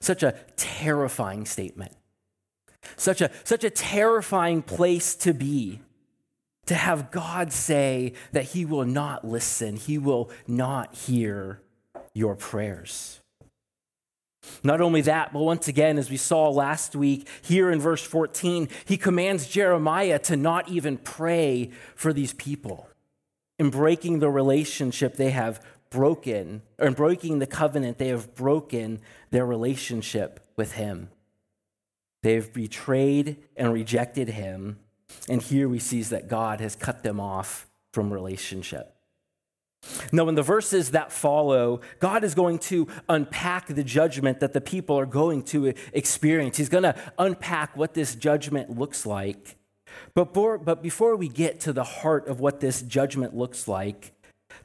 Such 0.00 0.22
a 0.22 0.34
terrifying 0.56 1.44
statement. 1.44 1.92
Such 2.96 3.20
a, 3.20 3.30
such 3.44 3.64
a 3.64 3.70
terrifying 3.70 4.62
place 4.62 5.14
to 5.16 5.32
be. 5.32 5.80
To 6.66 6.74
have 6.74 7.10
God 7.10 7.50
say 7.52 8.12
that 8.32 8.44
He 8.44 8.66
will 8.66 8.84
not 8.84 9.26
listen, 9.26 9.76
He 9.76 9.96
will 9.96 10.30
not 10.46 10.94
hear 10.94 11.62
your 12.12 12.34
prayers. 12.34 13.20
Not 14.62 14.80
only 14.80 15.00
that, 15.02 15.32
but 15.32 15.40
once 15.40 15.68
again, 15.68 15.98
as 15.98 16.10
we 16.10 16.16
saw 16.16 16.48
last 16.48 16.94
week, 16.96 17.28
here 17.42 17.70
in 17.70 17.80
verse 17.80 18.02
14, 18.02 18.68
he 18.84 18.96
commands 18.96 19.48
Jeremiah 19.48 20.18
to 20.20 20.36
not 20.36 20.68
even 20.68 20.98
pray 20.98 21.70
for 21.94 22.12
these 22.12 22.32
people. 22.34 22.88
In 23.58 23.70
breaking 23.70 24.18
the 24.18 24.30
relationship 24.30 25.16
they 25.16 25.30
have 25.30 25.64
broken, 25.90 26.62
or 26.78 26.86
in 26.86 26.94
breaking 26.94 27.38
the 27.38 27.46
covenant, 27.46 27.98
they 27.98 28.08
have 28.08 28.34
broken 28.34 29.00
their 29.30 29.46
relationship 29.46 30.40
with 30.56 30.72
him. 30.72 31.10
They've 32.22 32.52
betrayed 32.52 33.36
and 33.56 33.72
rejected 33.72 34.28
him. 34.28 34.78
And 35.28 35.40
here 35.40 35.68
we 35.68 35.78
see 35.78 36.02
that 36.02 36.28
God 36.28 36.60
has 36.60 36.76
cut 36.76 37.02
them 37.02 37.20
off 37.20 37.66
from 37.92 38.12
relationship. 38.12 38.94
Now, 40.12 40.28
in 40.28 40.34
the 40.34 40.42
verses 40.42 40.90
that 40.90 41.12
follow, 41.12 41.80
God 42.00 42.24
is 42.24 42.34
going 42.34 42.58
to 42.60 42.88
unpack 43.08 43.68
the 43.68 43.84
judgment 43.84 44.40
that 44.40 44.52
the 44.52 44.60
people 44.60 44.98
are 44.98 45.06
going 45.06 45.42
to 45.44 45.72
experience. 45.92 46.56
He's 46.56 46.68
going 46.68 46.82
to 46.82 46.96
unpack 47.18 47.76
what 47.76 47.94
this 47.94 48.14
judgment 48.14 48.76
looks 48.76 49.06
like. 49.06 49.56
But, 50.14 50.34
but 50.34 50.82
before 50.82 51.16
we 51.16 51.28
get 51.28 51.60
to 51.60 51.72
the 51.72 51.84
heart 51.84 52.26
of 52.26 52.40
what 52.40 52.60
this 52.60 52.82
judgment 52.82 53.36
looks 53.36 53.68
like, 53.68 54.12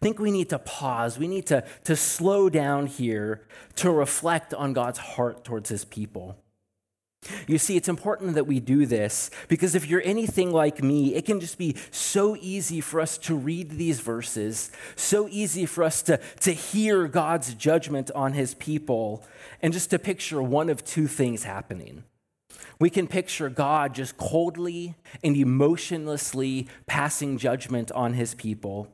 think 0.04 0.20
we 0.20 0.32
need 0.32 0.50
to 0.50 0.60
pause. 0.60 1.18
We 1.18 1.28
need 1.28 1.48
to, 1.48 1.64
to 1.86 1.96
slow 1.96 2.50
down 2.50 2.88
here 2.88 3.42
to 3.78 3.90
reflect 3.90 4.54
on 4.54 4.74
God's 4.74 5.00
heart 5.00 5.44
towards 5.44 5.70
his 5.70 5.86
people. 5.86 6.38
You 7.48 7.58
see, 7.58 7.78
it's 7.78 7.88
important 7.88 8.36
that 8.36 8.48
we 8.48 8.60
do 8.60 8.86
this 8.86 9.32
because 9.48 9.76
if 9.76 9.88
you're 9.88 10.02
anything 10.04 10.52
like 10.52 10.84
me, 10.84 11.16
it 11.16 11.26
can 11.26 11.40
just 11.40 11.58
be 11.58 11.76
so 11.90 12.36
easy 12.42 12.82
for 12.82 13.00
us 13.00 13.18
to 13.20 13.36
read 13.36 13.72
these 13.72 14.02
verses, 14.02 14.72
so 14.98 15.30
easy 15.30 15.66
for 15.66 15.86
us 15.86 16.02
to, 16.04 16.20
to 16.42 16.52
hear 16.52 17.08
God's 17.08 17.54
judgment 17.54 18.12
on 18.14 18.34
his 18.34 18.56
people, 18.56 19.24
and 19.62 19.72
just 19.72 19.90
to 19.92 20.00
picture 20.00 20.42
one 20.42 20.70
of 20.70 20.84
two 20.84 21.08
things 21.08 21.44
happening. 21.46 22.04
We 22.80 22.90
can 22.90 23.08
picture 23.08 23.50
God 23.50 23.96
just 23.96 24.18
coldly 24.18 24.96
and 25.24 25.38
emotionlessly 25.38 26.68
passing 26.88 27.38
judgment 27.38 27.90
on 27.94 28.14
his 28.14 28.36
people. 28.36 28.90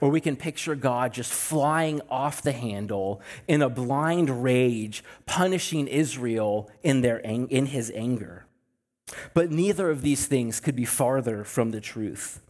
Or 0.00 0.10
we 0.10 0.20
can 0.20 0.36
picture 0.36 0.74
God 0.74 1.12
just 1.12 1.32
flying 1.32 2.00
off 2.10 2.42
the 2.42 2.52
handle 2.52 3.20
in 3.46 3.62
a 3.62 3.68
blind 3.68 4.42
rage, 4.42 5.04
punishing 5.26 5.86
Israel 5.86 6.70
in, 6.82 7.00
their, 7.00 7.18
in 7.18 7.66
his 7.66 7.90
anger. 7.94 8.46
But 9.34 9.50
neither 9.50 9.90
of 9.90 10.02
these 10.02 10.26
things 10.26 10.60
could 10.60 10.76
be 10.76 10.84
farther 10.84 11.44
from 11.44 11.70
the 11.70 11.80
truth. 11.80 12.40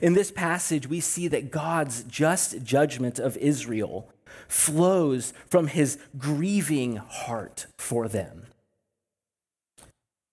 In 0.00 0.14
this 0.14 0.30
passage, 0.30 0.86
we 0.86 1.00
see 1.00 1.28
that 1.28 1.50
God's 1.50 2.04
just 2.04 2.62
judgment 2.62 3.18
of 3.18 3.36
Israel 3.38 4.08
flows 4.48 5.32
from 5.48 5.66
his 5.66 5.98
grieving 6.16 6.96
heart 6.96 7.66
for 7.78 8.08
them. 8.08 8.46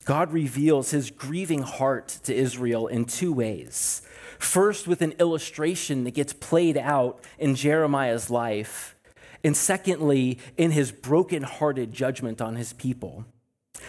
God 0.10 0.34
reveals 0.34 0.89
his 0.89 1.12
grieving 1.12 1.62
heart 1.62 2.08
to 2.24 2.34
Israel 2.34 2.88
in 2.88 3.06
two 3.06 3.32
ways. 3.32 4.01
First, 4.39 4.88
with 4.88 5.04
an 5.04 5.12
illustration 5.20 6.04
that 6.06 6.16
gets 6.16 6.34
played 6.34 6.78
out 6.78 7.24
in 7.38 7.54
Jeremiah's 7.54 8.32
life, 8.32 8.96
and 9.44 9.56
secondly, 9.56 10.39
in 10.58 10.72
his 10.72 10.92
broken-hearted 10.92 11.94
judgment 11.94 12.42
on 12.42 12.56
his 12.56 12.74
people. 12.74 13.24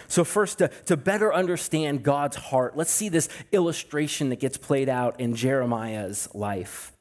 So, 0.09 0.23
first, 0.23 0.59
to, 0.59 0.69
to 0.85 0.95
better 0.99 1.33
understand 1.33 2.03
God's 2.03 2.37
heart, 2.37 2.77
let's 2.77 2.91
see 2.91 3.09
this 3.09 3.31
illustration 3.51 4.29
that 4.29 4.41
gets 4.41 4.59
played 4.59 4.91
out 4.91 5.19
in 5.19 5.35
Jeremiah's 5.35 6.29
life. 6.35 6.93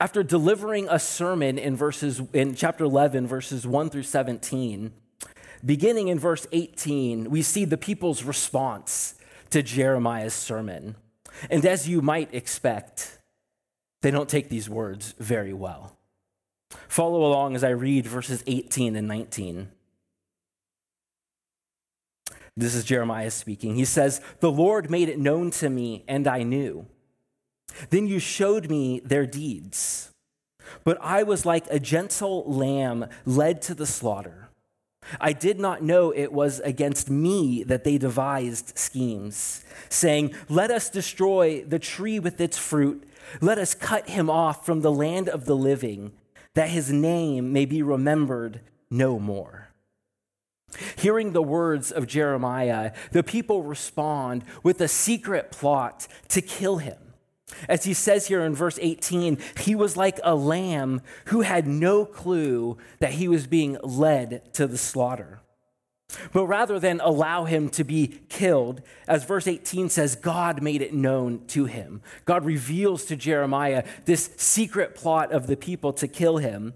After 0.00 0.22
delivering 0.22 0.88
a 0.88 0.98
sermon 0.98 1.58
in 1.58 1.76
verses 1.76 2.22
in 2.32 2.54
chapter 2.54 2.84
11 2.84 3.26
verses 3.26 3.66
1 3.66 3.90
through 3.90 4.04
17, 4.04 4.90
beginning 5.64 6.08
in 6.08 6.18
verse 6.18 6.46
18, 6.52 7.30
we 7.30 7.42
see 7.42 7.64
the 7.64 7.76
people's 7.76 8.22
response 8.22 9.14
to 9.50 9.62
Jeremiah's 9.62 10.34
sermon. 10.34 10.96
And 11.50 11.64
as 11.64 11.88
you 11.88 12.02
might 12.02 12.34
expect, 12.34 13.18
they 14.02 14.10
don't 14.10 14.28
take 14.28 14.48
these 14.48 14.68
words 14.68 15.14
very 15.18 15.52
well. 15.52 15.96
Follow 16.88 17.24
along 17.24 17.54
as 17.54 17.64
I 17.64 17.70
read 17.70 18.06
verses 18.06 18.42
18 18.46 18.96
and 18.96 19.08
19. 19.08 19.68
This 22.56 22.74
is 22.74 22.84
Jeremiah 22.84 23.30
speaking. 23.30 23.76
He 23.76 23.84
says, 23.84 24.20
The 24.40 24.50
Lord 24.50 24.90
made 24.90 25.08
it 25.08 25.18
known 25.18 25.50
to 25.52 25.70
me, 25.70 26.04
and 26.08 26.26
I 26.26 26.42
knew. 26.42 26.86
Then 27.90 28.08
you 28.08 28.18
showed 28.18 28.68
me 28.68 29.00
their 29.04 29.26
deeds. 29.26 30.12
But 30.84 30.98
I 31.00 31.22
was 31.22 31.46
like 31.46 31.66
a 31.70 31.78
gentle 31.78 32.44
lamb 32.44 33.06
led 33.24 33.62
to 33.62 33.74
the 33.74 33.86
slaughter. 33.86 34.47
I 35.20 35.32
did 35.32 35.58
not 35.58 35.82
know 35.82 36.10
it 36.10 36.32
was 36.32 36.60
against 36.60 37.10
me 37.10 37.62
that 37.64 37.84
they 37.84 37.98
devised 37.98 38.78
schemes, 38.78 39.64
saying, 39.88 40.34
Let 40.48 40.70
us 40.70 40.90
destroy 40.90 41.62
the 41.64 41.78
tree 41.78 42.18
with 42.18 42.40
its 42.40 42.58
fruit. 42.58 43.04
Let 43.40 43.58
us 43.58 43.74
cut 43.74 44.08
him 44.08 44.30
off 44.30 44.64
from 44.64 44.80
the 44.80 44.92
land 44.92 45.28
of 45.28 45.44
the 45.44 45.56
living, 45.56 46.12
that 46.54 46.70
his 46.70 46.90
name 46.90 47.52
may 47.52 47.64
be 47.64 47.82
remembered 47.82 48.60
no 48.90 49.18
more. 49.18 49.68
Hearing 50.96 51.32
the 51.32 51.42
words 51.42 51.90
of 51.90 52.06
Jeremiah, 52.06 52.92
the 53.12 53.22
people 53.22 53.62
respond 53.62 54.44
with 54.62 54.80
a 54.80 54.88
secret 54.88 55.50
plot 55.50 56.06
to 56.28 56.42
kill 56.42 56.78
him. 56.78 56.98
As 57.68 57.84
he 57.84 57.94
says 57.94 58.28
here 58.28 58.42
in 58.42 58.54
verse 58.54 58.78
18, 58.80 59.38
he 59.60 59.74
was 59.74 59.96
like 59.96 60.20
a 60.22 60.34
lamb 60.34 61.00
who 61.26 61.40
had 61.40 61.66
no 61.66 62.04
clue 62.04 62.76
that 63.00 63.12
he 63.12 63.28
was 63.28 63.46
being 63.46 63.78
led 63.82 64.52
to 64.54 64.66
the 64.66 64.78
slaughter. 64.78 65.40
But 66.32 66.46
rather 66.46 66.78
than 66.78 67.00
allow 67.00 67.44
him 67.44 67.68
to 67.70 67.84
be 67.84 68.20
killed, 68.28 68.80
as 69.06 69.24
verse 69.24 69.46
18 69.46 69.90
says, 69.90 70.16
God 70.16 70.62
made 70.62 70.80
it 70.80 70.94
known 70.94 71.44
to 71.48 71.66
him. 71.66 72.00
God 72.24 72.44
reveals 72.44 73.04
to 73.06 73.16
Jeremiah 73.16 73.84
this 74.06 74.30
secret 74.36 74.94
plot 74.94 75.32
of 75.32 75.46
the 75.46 75.56
people 75.56 75.92
to 75.94 76.08
kill 76.08 76.38
him. 76.38 76.74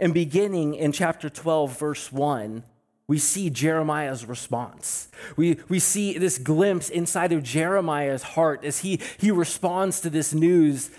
And 0.00 0.12
beginning 0.12 0.74
in 0.74 0.90
chapter 0.90 1.30
12, 1.30 1.78
verse 1.78 2.10
1, 2.10 2.64
we 3.12 3.18
see 3.18 3.50
Jeremiah's 3.50 4.24
response. 4.24 5.08
We, 5.36 5.58
we 5.68 5.80
see 5.80 6.16
this 6.16 6.38
glimpse 6.38 6.88
inside 6.88 7.30
of 7.30 7.42
Jeremiah's 7.42 8.22
heart 8.22 8.64
as 8.64 8.78
he, 8.78 9.00
he 9.18 9.30
responds 9.30 10.00
to 10.00 10.08
this 10.08 10.32
news 10.32 10.90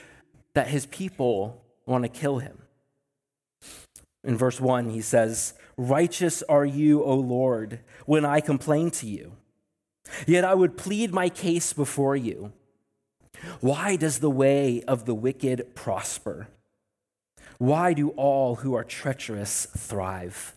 that 0.53 0.67
his 0.67 0.85
people 0.85 1.65
want 1.87 2.03
to 2.03 2.09
kill 2.09 2.37
him. 2.37 2.59
In 4.23 4.37
verse 4.37 4.61
1, 4.61 4.91
he 4.91 5.01
says, 5.01 5.55
Righteous 5.75 6.43
are 6.43 6.67
you, 6.67 7.03
O 7.03 7.15
Lord, 7.15 7.79
when 8.05 8.25
I 8.25 8.41
complain 8.41 8.91
to 8.91 9.07
you. 9.07 9.31
Yet 10.27 10.45
I 10.45 10.53
would 10.53 10.77
plead 10.77 11.11
my 11.11 11.29
case 11.29 11.73
before 11.73 12.15
you. 12.15 12.53
Why 13.59 13.95
does 13.95 14.19
the 14.19 14.29
way 14.29 14.83
of 14.87 15.05
the 15.05 15.15
wicked 15.15 15.73
prosper? 15.73 16.49
Why 17.57 17.93
do 17.93 18.09
all 18.09 18.57
who 18.57 18.75
are 18.75 18.83
treacherous 18.83 19.65
thrive? 19.75 20.55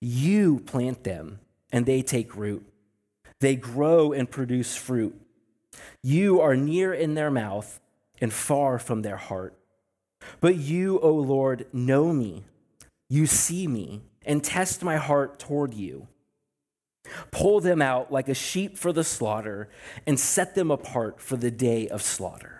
You 0.00 0.60
plant 0.60 1.04
them, 1.04 1.40
and 1.72 1.86
they 1.86 2.02
take 2.02 2.36
root. 2.36 2.66
They 3.40 3.56
grow 3.56 4.12
and 4.12 4.30
produce 4.30 4.76
fruit. 4.76 5.18
You 6.02 6.40
are 6.40 6.56
near 6.56 6.92
in 6.92 7.14
their 7.14 7.30
mouth 7.30 7.80
and 8.20 8.32
far 8.32 8.78
from 8.78 9.02
their 9.02 9.16
heart. 9.16 9.54
But 10.40 10.56
you, 10.56 11.00
O 11.00 11.12
Lord, 11.12 11.66
know 11.72 12.12
me. 12.12 12.44
You 13.08 13.26
see 13.26 13.66
me 13.66 14.02
and 14.24 14.44
test 14.44 14.82
my 14.82 14.96
heart 14.96 15.38
toward 15.38 15.74
you. 15.74 16.08
Pull 17.30 17.60
them 17.60 17.80
out 17.80 18.12
like 18.12 18.28
a 18.28 18.34
sheep 18.34 18.78
for 18.78 18.92
the 18.92 19.04
slaughter 19.04 19.68
and 20.06 20.20
set 20.20 20.54
them 20.54 20.70
apart 20.70 21.20
for 21.20 21.36
the 21.36 21.50
day 21.50 21.88
of 21.88 22.02
slaughter. 22.02 22.59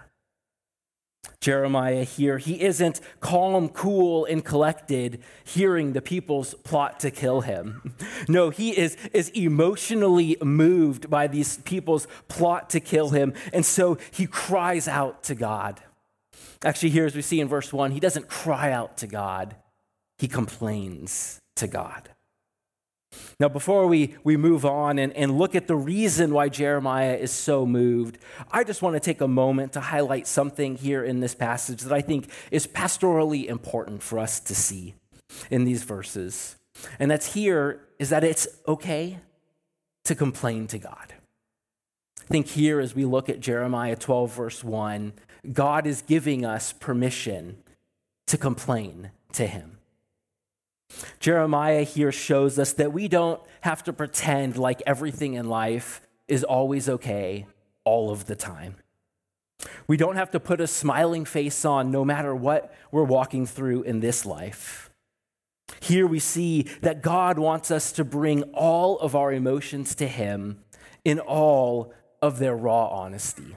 Jeremiah 1.41 2.05
here, 2.05 2.37
he 2.37 2.61
isn't 2.61 3.01
calm, 3.21 3.71
cool, 3.71 4.27
and 4.27 4.45
collected, 4.45 5.23
hearing 5.43 5.95
the 5.95 6.03
people's 6.03 6.53
plot 6.53 7.01
to 7.01 7.11
kill 7.11 7.41
him. 7.41 7.95
No, 8.29 8.51
he 8.51 8.77
is, 8.77 8.97
is 9.15 9.31
emotionally 9.31 10.37
moved 10.43 11.09
by 11.09 11.27
these 11.27 11.57
people's 11.59 12.07
plot 12.29 12.69
to 12.71 12.81
kill 12.81 13.11
him, 13.11 13.33
and 13.53 13.65
so 13.65 13.97
he 14.11 14.27
cries 14.27 14.87
out 14.87 15.23
to 15.25 15.35
God. 15.35 15.81
Actually, 16.63 16.91
here 16.91 17.07
as 17.07 17.17
we 17.17 17.23
see 17.23 17.41
in 17.41 17.49
verse 17.49 17.73
1, 17.73 17.93
he 17.93 18.01
doesn't 18.01 18.29
cry 18.29 18.71
out 18.71 18.99
to 18.99 19.07
God, 19.07 19.57
he 20.19 20.29
complains 20.29 21.41
to 21.57 21.67
God. 21.67 22.11
Now, 23.39 23.49
before 23.49 23.87
we, 23.87 24.15
we 24.23 24.37
move 24.37 24.65
on 24.65 24.99
and, 24.99 25.13
and 25.15 25.37
look 25.37 25.55
at 25.55 25.67
the 25.67 25.77
reason 25.77 26.33
why 26.33 26.49
Jeremiah 26.49 27.15
is 27.15 27.33
so 27.33 27.67
moved, 27.67 28.19
I 28.51 28.65
just 28.65 28.83
want 28.83 28.95
to 28.97 29.01
take 29.01 29.21
a 29.21 29.29
moment 29.29 29.73
to 29.73 29.81
highlight 29.81 30.27
something 30.27 30.77
here 30.77 31.03
in 31.03 31.21
this 31.21 31.35
passage 31.35 31.81
that 31.83 31.93
I 31.93 32.03
think 32.03 32.31
is 32.51 32.67
pastorally 32.67 33.47
important 33.47 34.03
for 34.03 34.19
us 34.19 34.41
to 34.41 34.55
see 34.55 34.95
in 35.51 35.65
these 35.65 35.83
verses. 35.83 36.57
And 36.99 37.11
that's 37.11 37.35
here 37.35 37.81
is 37.99 38.11
that 38.11 38.25
it's 38.25 38.47
okay 38.69 39.19
to 40.05 40.15
complain 40.15 40.67
to 40.69 40.79
God. 40.79 41.15
I 42.21 42.33
think 42.33 42.47
here, 42.47 42.79
as 42.79 42.95
we 42.95 43.05
look 43.05 43.29
at 43.29 43.41
Jeremiah 43.41 43.97
12, 43.97 44.33
verse 44.33 44.63
1, 44.63 45.13
God 45.53 45.87
is 45.87 46.03
giving 46.03 46.45
us 46.45 46.73
permission 46.73 47.59
to 48.27 48.39
complain 48.39 49.11
to 49.33 49.47
Him. 49.47 49.80
Jeremiah 51.19 51.83
here 51.83 52.13
shows 52.13 52.59
us 52.59 52.73
that 52.75 52.93
we 52.93 53.09
don't 53.09 53.41
have 53.63 53.83
to 53.85 53.93
pretend 53.93 54.57
like 54.57 54.83
everything 54.87 55.35
in 55.35 55.49
life 55.49 56.01
is 56.29 56.45
always 56.45 56.89
okay 56.89 57.47
all 57.85 58.11
of 58.11 58.27
the 58.27 58.37
time. 58.37 58.77
We 59.87 59.97
don't 59.97 60.17
have 60.17 60.31
to 60.31 60.41
put 60.41 60.61
a 60.61 60.67
smiling 60.67 61.25
face 61.25 61.65
on 61.65 61.91
no 61.91 62.05
matter 62.05 62.35
what 62.35 62.73
we're 62.91 63.05
walking 63.05 63.47
through 63.47 63.83
in 63.83 64.01
this 64.01 64.25
life. 64.25 64.91
Here 65.81 66.07
we 66.07 66.19
see 66.19 66.63
that 66.83 67.03
God 67.03 67.39
wants 67.39 67.71
us 67.71 67.93
to 67.93 68.05
bring 68.05 68.43
all 68.55 68.99
of 68.99 69.15
our 69.15 69.33
emotions 69.33 69.95
to 69.97 70.07
Him 70.07 70.61
in 71.05 71.19
all 71.19 71.93
of 72.21 72.39
their 72.39 72.57
raw 72.57 72.89
honesty. 72.89 73.57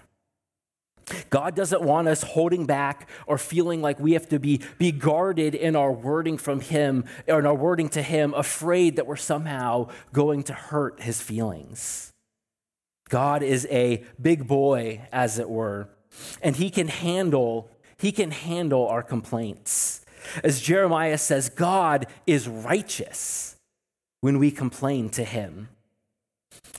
God 1.29 1.55
doesn't 1.55 1.81
want 1.81 2.07
us 2.07 2.23
holding 2.23 2.65
back 2.65 3.09
or 3.27 3.37
feeling 3.37 3.81
like 3.81 3.99
we 3.99 4.13
have 4.13 4.27
to 4.29 4.39
be, 4.39 4.61
be 4.77 4.91
guarded 4.91 5.55
in 5.55 5.75
our 5.75 5.91
wording 5.91 6.37
from 6.37 6.59
Him 6.59 7.05
or 7.27 7.39
in 7.39 7.45
our 7.45 7.55
wording 7.55 7.89
to 7.89 8.01
Him, 8.01 8.33
afraid 8.33 8.95
that 8.95 9.07
we're 9.07 9.15
somehow 9.15 9.89
going 10.11 10.43
to 10.43 10.53
hurt 10.53 11.01
His 11.01 11.21
feelings. 11.21 12.11
God 13.09 13.43
is 13.43 13.67
a 13.69 14.03
big 14.21 14.47
boy, 14.47 15.01
as 15.11 15.37
it 15.39 15.49
were, 15.49 15.89
and 16.41 16.55
He 16.55 16.69
can 16.69 16.87
handle, 16.87 17.69
He 17.97 18.11
can 18.11 18.31
handle 18.31 18.87
our 18.87 19.03
complaints. 19.03 20.05
As 20.43 20.61
Jeremiah 20.61 21.17
says, 21.17 21.49
God 21.49 22.07
is 22.25 22.47
righteous 22.47 23.57
when 24.21 24.39
we 24.39 24.51
complain 24.51 25.09
to 25.09 25.23
Him. 25.23 25.67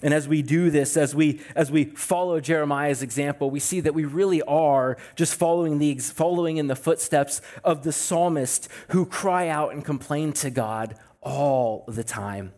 And 0.03 0.13
as 0.13 0.29
we 0.29 0.43
do 0.43 0.71
this, 0.71 0.97
as 0.97 1.15
we, 1.15 1.41
as 1.55 1.71
we 1.71 1.85
follow 1.85 2.41
Jeremiah's 2.41 3.03
example, 3.03 3.51
we 3.51 3.61
see 3.61 3.81
that 3.81 3.95
we 3.95 4.05
really 4.05 4.43
are 4.43 4.99
just 5.17 5.35
following, 5.35 5.79
the, 5.79 5.95
following 5.97 6.59
in 6.59 6.67
the 6.67 6.77
footsteps 6.77 7.41
of 7.63 7.85
the 7.85 7.93
psalmist 7.93 8.69
who 8.89 9.07
cry 9.07 9.49
out 9.49 9.73
and 9.73 9.85
complain 9.85 10.33
to 10.35 10.51
God 10.51 10.97
all 11.23 11.85
the 11.89 12.05
time. 12.05 12.53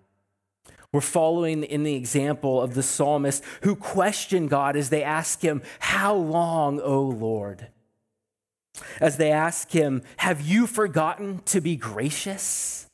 We're 0.93 1.01
following 1.01 1.63
in 1.63 1.83
the 1.83 1.95
example 1.95 2.61
of 2.61 2.75
the 2.75 2.83
psalmist 2.83 3.45
who 3.63 3.77
question 3.77 4.49
God 4.49 4.77
as 4.77 4.89
they 4.91 5.03
ask 5.03 5.43
him, 5.43 5.63
How 5.79 6.15
long, 6.15 6.81
O 6.81 7.03
Lord? 7.03 7.69
As 9.01 9.19
they 9.19 9.31
ask 9.31 9.71
him, 9.71 10.03
Have 10.19 10.41
you 10.41 10.67
forgotten 10.67 11.43
to 11.47 11.61
be 11.61 11.77
gracious? 11.77 12.86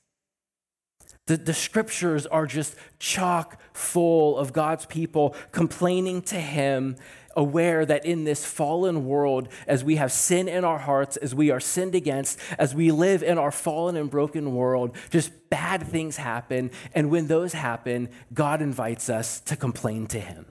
The, 1.27 1.37
the 1.37 1.55
scriptures 1.55 2.27
are 2.27 2.47
just 2.47 2.75
chock 2.99 3.61
full 3.73 4.37
of 4.37 4.53
God's 4.53 4.87
people 4.87 5.37
complaining 5.53 6.23
to 6.23 6.41
Him, 6.41 6.97
aware 7.37 7.87
that 7.87 8.05
in 8.05 8.25
this 8.25 8.45
fallen 8.45 9.07
world, 9.07 9.49
as 9.67 9.85
we 9.85 9.97
have 9.97 10.11
sin 10.11 10.49
in 10.49 10.65
our 10.65 10.79
hearts, 10.79 11.17
as 11.17 11.35
we 11.35 11.51
are 11.51 11.61
sinned 11.61 11.95
against, 11.95 12.39
as 12.59 12.75
we 12.75 12.91
live 12.91 13.23
in 13.23 13.39
our 13.39 13.53
fallen 13.53 13.97
and 13.97 14.11
broken 14.11 14.53
world, 14.55 14.97
just 15.11 15.33
bad 15.49 15.87
things 15.87 16.17
happen. 16.17 16.71
And 16.93 17.09
when 17.09 17.29
those 17.29 17.53
happen, 17.53 18.09
God 18.35 18.61
invites 18.61 19.09
us 19.09 19.41
to 19.43 19.57
complain 19.57 20.09
to 20.09 20.21
Him. 20.21 20.47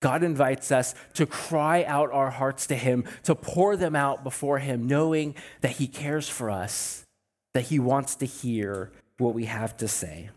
God 0.00 0.22
invites 0.22 0.72
us 0.72 0.94
to 1.14 1.26
cry 1.26 1.84
out 1.84 2.10
our 2.12 2.30
hearts 2.30 2.66
to 2.68 2.76
Him, 2.76 3.04
to 3.24 3.34
pour 3.34 3.76
them 3.76 3.96
out 3.96 4.22
before 4.22 4.58
Him, 4.58 4.86
knowing 4.86 5.34
that 5.62 5.72
He 5.72 5.86
cares 5.86 6.28
for 6.28 6.48
us, 6.50 7.04
that 7.54 7.64
He 7.64 7.78
wants 7.78 8.16
to 8.16 8.26
hear 8.26 8.92
what 9.22 9.34
we 9.34 9.46
have 9.46 9.76
to 9.78 9.88
say. 9.88 10.30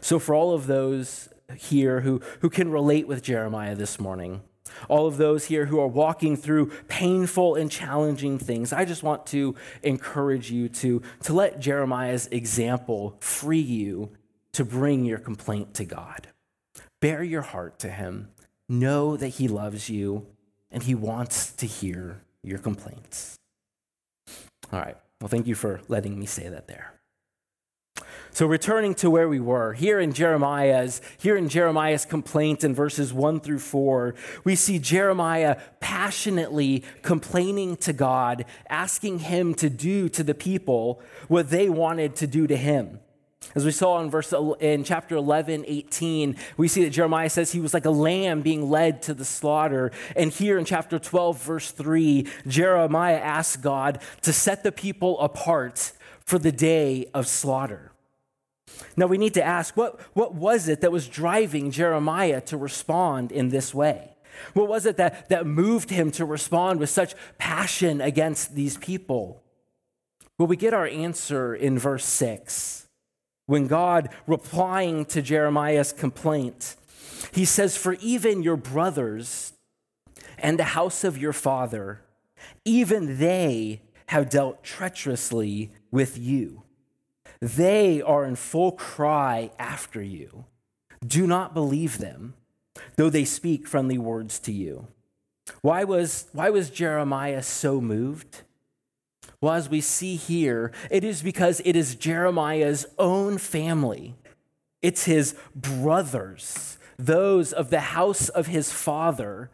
So, 0.00 0.18
for 0.18 0.34
all 0.34 0.52
of 0.52 0.66
those 0.66 1.28
here 1.56 2.00
who, 2.00 2.20
who 2.40 2.50
can 2.50 2.70
relate 2.70 3.06
with 3.06 3.22
Jeremiah 3.22 3.74
this 3.74 4.00
morning, 4.00 4.42
all 4.88 5.06
of 5.06 5.16
those 5.16 5.46
here 5.46 5.66
who 5.66 5.80
are 5.80 5.86
walking 5.86 6.36
through 6.36 6.72
painful 6.88 7.54
and 7.54 7.70
challenging 7.70 8.38
things, 8.38 8.72
I 8.72 8.84
just 8.84 9.02
want 9.02 9.26
to 9.26 9.54
encourage 9.82 10.50
you 10.50 10.68
to, 10.68 11.02
to 11.24 11.32
let 11.32 11.60
Jeremiah's 11.60 12.26
example 12.28 13.16
free 13.20 13.60
you 13.60 14.10
to 14.52 14.64
bring 14.64 15.04
your 15.04 15.18
complaint 15.18 15.74
to 15.74 15.84
God. 15.84 16.28
Bare 17.00 17.22
your 17.22 17.42
heart 17.42 17.78
to 17.80 17.90
Him. 17.90 18.30
Know 18.68 19.16
that 19.16 19.28
He 19.28 19.48
loves 19.48 19.88
you 19.88 20.26
and 20.70 20.82
He 20.82 20.94
wants 20.94 21.52
to 21.52 21.66
hear 21.66 22.22
your 22.42 22.58
complaints. 22.58 23.36
All 24.72 24.80
right. 24.80 24.96
Well, 25.20 25.28
thank 25.28 25.46
you 25.46 25.54
for 25.54 25.80
letting 25.88 26.18
me 26.18 26.26
say 26.26 26.48
that 26.48 26.66
there. 26.66 26.94
So 28.34 28.46
returning 28.46 28.94
to 28.96 29.10
where 29.10 29.28
we 29.28 29.40
were, 29.40 29.74
here 29.74 30.00
in 30.00 30.14
Jeremiah's, 30.14 31.02
here 31.18 31.36
in 31.36 31.50
Jeremiah's 31.50 32.06
complaint 32.06 32.64
in 32.64 32.74
verses 32.74 33.12
1 33.12 33.40
through 33.40 33.58
4, 33.58 34.14
we 34.42 34.56
see 34.56 34.78
Jeremiah 34.78 35.58
passionately 35.80 36.82
complaining 37.02 37.76
to 37.78 37.92
God, 37.92 38.46
asking 38.70 39.18
him 39.18 39.52
to 39.56 39.68
do 39.68 40.08
to 40.08 40.24
the 40.24 40.34
people 40.34 41.02
what 41.28 41.50
they 41.50 41.68
wanted 41.68 42.16
to 42.16 42.26
do 42.26 42.46
to 42.46 42.56
him. 42.56 43.00
As 43.54 43.66
we 43.66 43.70
saw 43.70 44.00
in 44.00 44.08
verse 44.08 44.32
in 44.60 44.82
chapter 44.82 45.14
11, 45.14 45.64
18, 45.68 46.36
we 46.56 46.68
see 46.68 46.84
that 46.84 46.90
Jeremiah 46.90 47.28
says 47.28 47.52
he 47.52 47.60
was 47.60 47.74
like 47.74 47.84
a 47.84 47.90
lamb 47.90 48.40
being 48.40 48.70
led 48.70 49.02
to 49.02 49.14
the 49.14 49.26
slaughter. 49.26 49.90
And 50.16 50.32
here 50.32 50.56
in 50.56 50.64
chapter 50.64 50.98
12, 50.98 51.42
verse 51.42 51.70
3, 51.70 52.26
Jeremiah 52.46 53.18
asks 53.18 53.56
God 53.56 54.00
to 54.22 54.32
set 54.32 54.62
the 54.62 54.72
people 54.72 55.20
apart 55.20 55.92
for 56.24 56.38
the 56.38 56.52
day 56.52 57.10
of 57.12 57.26
slaughter. 57.26 57.91
Now 58.96 59.06
we 59.06 59.18
need 59.18 59.34
to 59.34 59.42
ask 59.42 59.76
what, 59.76 60.00
what 60.14 60.34
was 60.34 60.68
it 60.68 60.80
that 60.80 60.92
was 60.92 61.08
driving 61.08 61.70
Jeremiah 61.70 62.40
to 62.42 62.56
respond 62.56 63.32
in 63.32 63.48
this 63.48 63.74
way? 63.74 64.12
What 64.54 64.68
was 64.68 64.86
it 64.86 64.96
that, 64.96 65.28
that 65.28 65.46
moved 65.46 65.90
him 65.90 66.10
to 66.12 66.24
respond 66.24 66.80
with 66.80 66.90
such 66.90 67.14
passion 67.38 68.00
against 68.00 68.54
these 68.54 68.76
people? 68.78 69.42
Well, 70.38 70.48
we 70.48 70.56
get 70.56 70.74
our 70.74 70.86
answer 70.86 71.54
in 71.54 71.78
verse 71.78 72.04
6. 72.04 72.88
When 73.46 73.66
God, 73.66 74.08
replying 74.26 75.04
to 75.06 75.22
Jeremiah's 75.22 75.92
complaint, 75.92 76.76
he 77.32 77.44
says, 77.44 77.76
For 77.76 77.94
even 77.94 78.42
your 78.42 78.56
brothers 78.56 79.52
and 80.38 80.58
the 80.58 80.64
house 80.64 81.04
of 81.04 81.18
your 81.18 81.32
father, 81.32 82.02
even 82.64 83.18
they 83.18 83.82
have 84.06 84.30
dealt 84.30 84.62
treacherously 84.62 85.70
with 85.90 86.18
you. 86.18 86.62
They 87.42 88.00
are 88.00 88.24
in 88.24 88.36
full 88.36 88.70
cry 88.70 89.50
after 89.58 90.00
you. 90.00 90.44
Do 91.04 91.26
not 91.26 91.54
believe 91.54 91.98
them, 91.98 92.34
though 92.94 93.10
they 93.10 93.24
speak 93.24 93.66
friendly 93.66 93.98
words 93.98 94.38
to 94.38 94.52
you. 94.52 94.86
Why 95.60 95.82
was, 95.82 96.28
why 96.32 96.50
was 96.50 96.70
Jeremiah 96.70 97.42
so 97.42 97.80
moved? 97.80 98.42
Well, 99.40 99.54
as 99.54 99.68
we 99.68 99.80
see 99.80 100.14
here, 100.14 100.70
it 100.88 101.02
is 101.02 101.20
because 101.20 101.60
it 101.64 101.74
is 101.74 101.96
Jeremiah's 101.96 102.86
own 102.96 103.38
family. 103.38 104.14
It's 104.80 105.06
his 105.06 105.34
brothers, 105.52 106.78
those 106.96 107.52
of 107.52 107.70
the 107.70 107.80
house 107.80 108.28
of 108.28 108.46
his 108.46 108.70
father, 108.70 109.50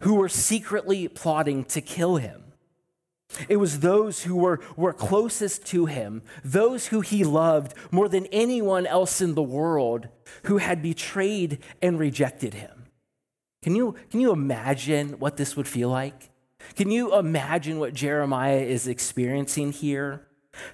who 0.00 0.16
were 0.16 0.28
secretly 0.28 1.08
plotting 1.08 1.64
to 1.64 1.80
kill 1.80 2.16
him. 2.16 2.49
It 3.48 3.56
was 3.56 3.80
those 3.80 4.24
who 4.24 4.36
were, 4.36 4.60
were 4.76 4.92
closest 4.92 5.64
to 5.66 5.86
him, 5.86 6.22
those 6.44 6.88
who 6.88 7.00
he 7.00 7.24
loved 7.24 7.74
more 7.90 8.08
than 8.08 8.26
anyone 8.26 8.86
else 8.86 9.20
in 9.20 9.34
the 9.34 9.42
world, 9.42 10.08
who 10.44 10.58
had 10.58 10.82
betrayed 10.82 11.58
and 11.80 11.98
rejected 11.98 12.54
him. 12.54 12.86
Can 13.62 13.76
you, 13.76 13.94
can 14.10 14.20
you 14.20 14.32
imagine 14.32 15.18
what 15.18 15.36
this 15.36 15.56
would 15.56 15.68
feel 15.68 15.90
like? 15.90 16.30
Can 16.76 16.90
you 16.90 17.16
imagine 17.16 17.78
what 17.78 17.94
Jeremiah 17.94 18.60
is 18.60 18.86
experiencing 18.86 19.72
here? 19.72 20.26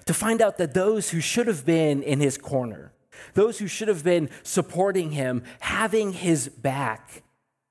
To 0.05 0.13
find 0.13 0.41
out 0.41 0.57
that 0.57 0.73
those 0.73 1.11
who 1.11 1.19
should 1.19 1.47
have 1.47 1.65
been 1.65 2.01
in 2.01 2.19
his 2.19 2.37
corner, 2.37 2.93
those 3.33 3.59
who 3.59 3.67
should 3.67 3.87
have 3.87 4.03
been 4.03 4.29
supporting 4.43 5.11
him, 5.11 5.43
having 5.59 6.13
his 6.13 6.49
back, 6.49 7.23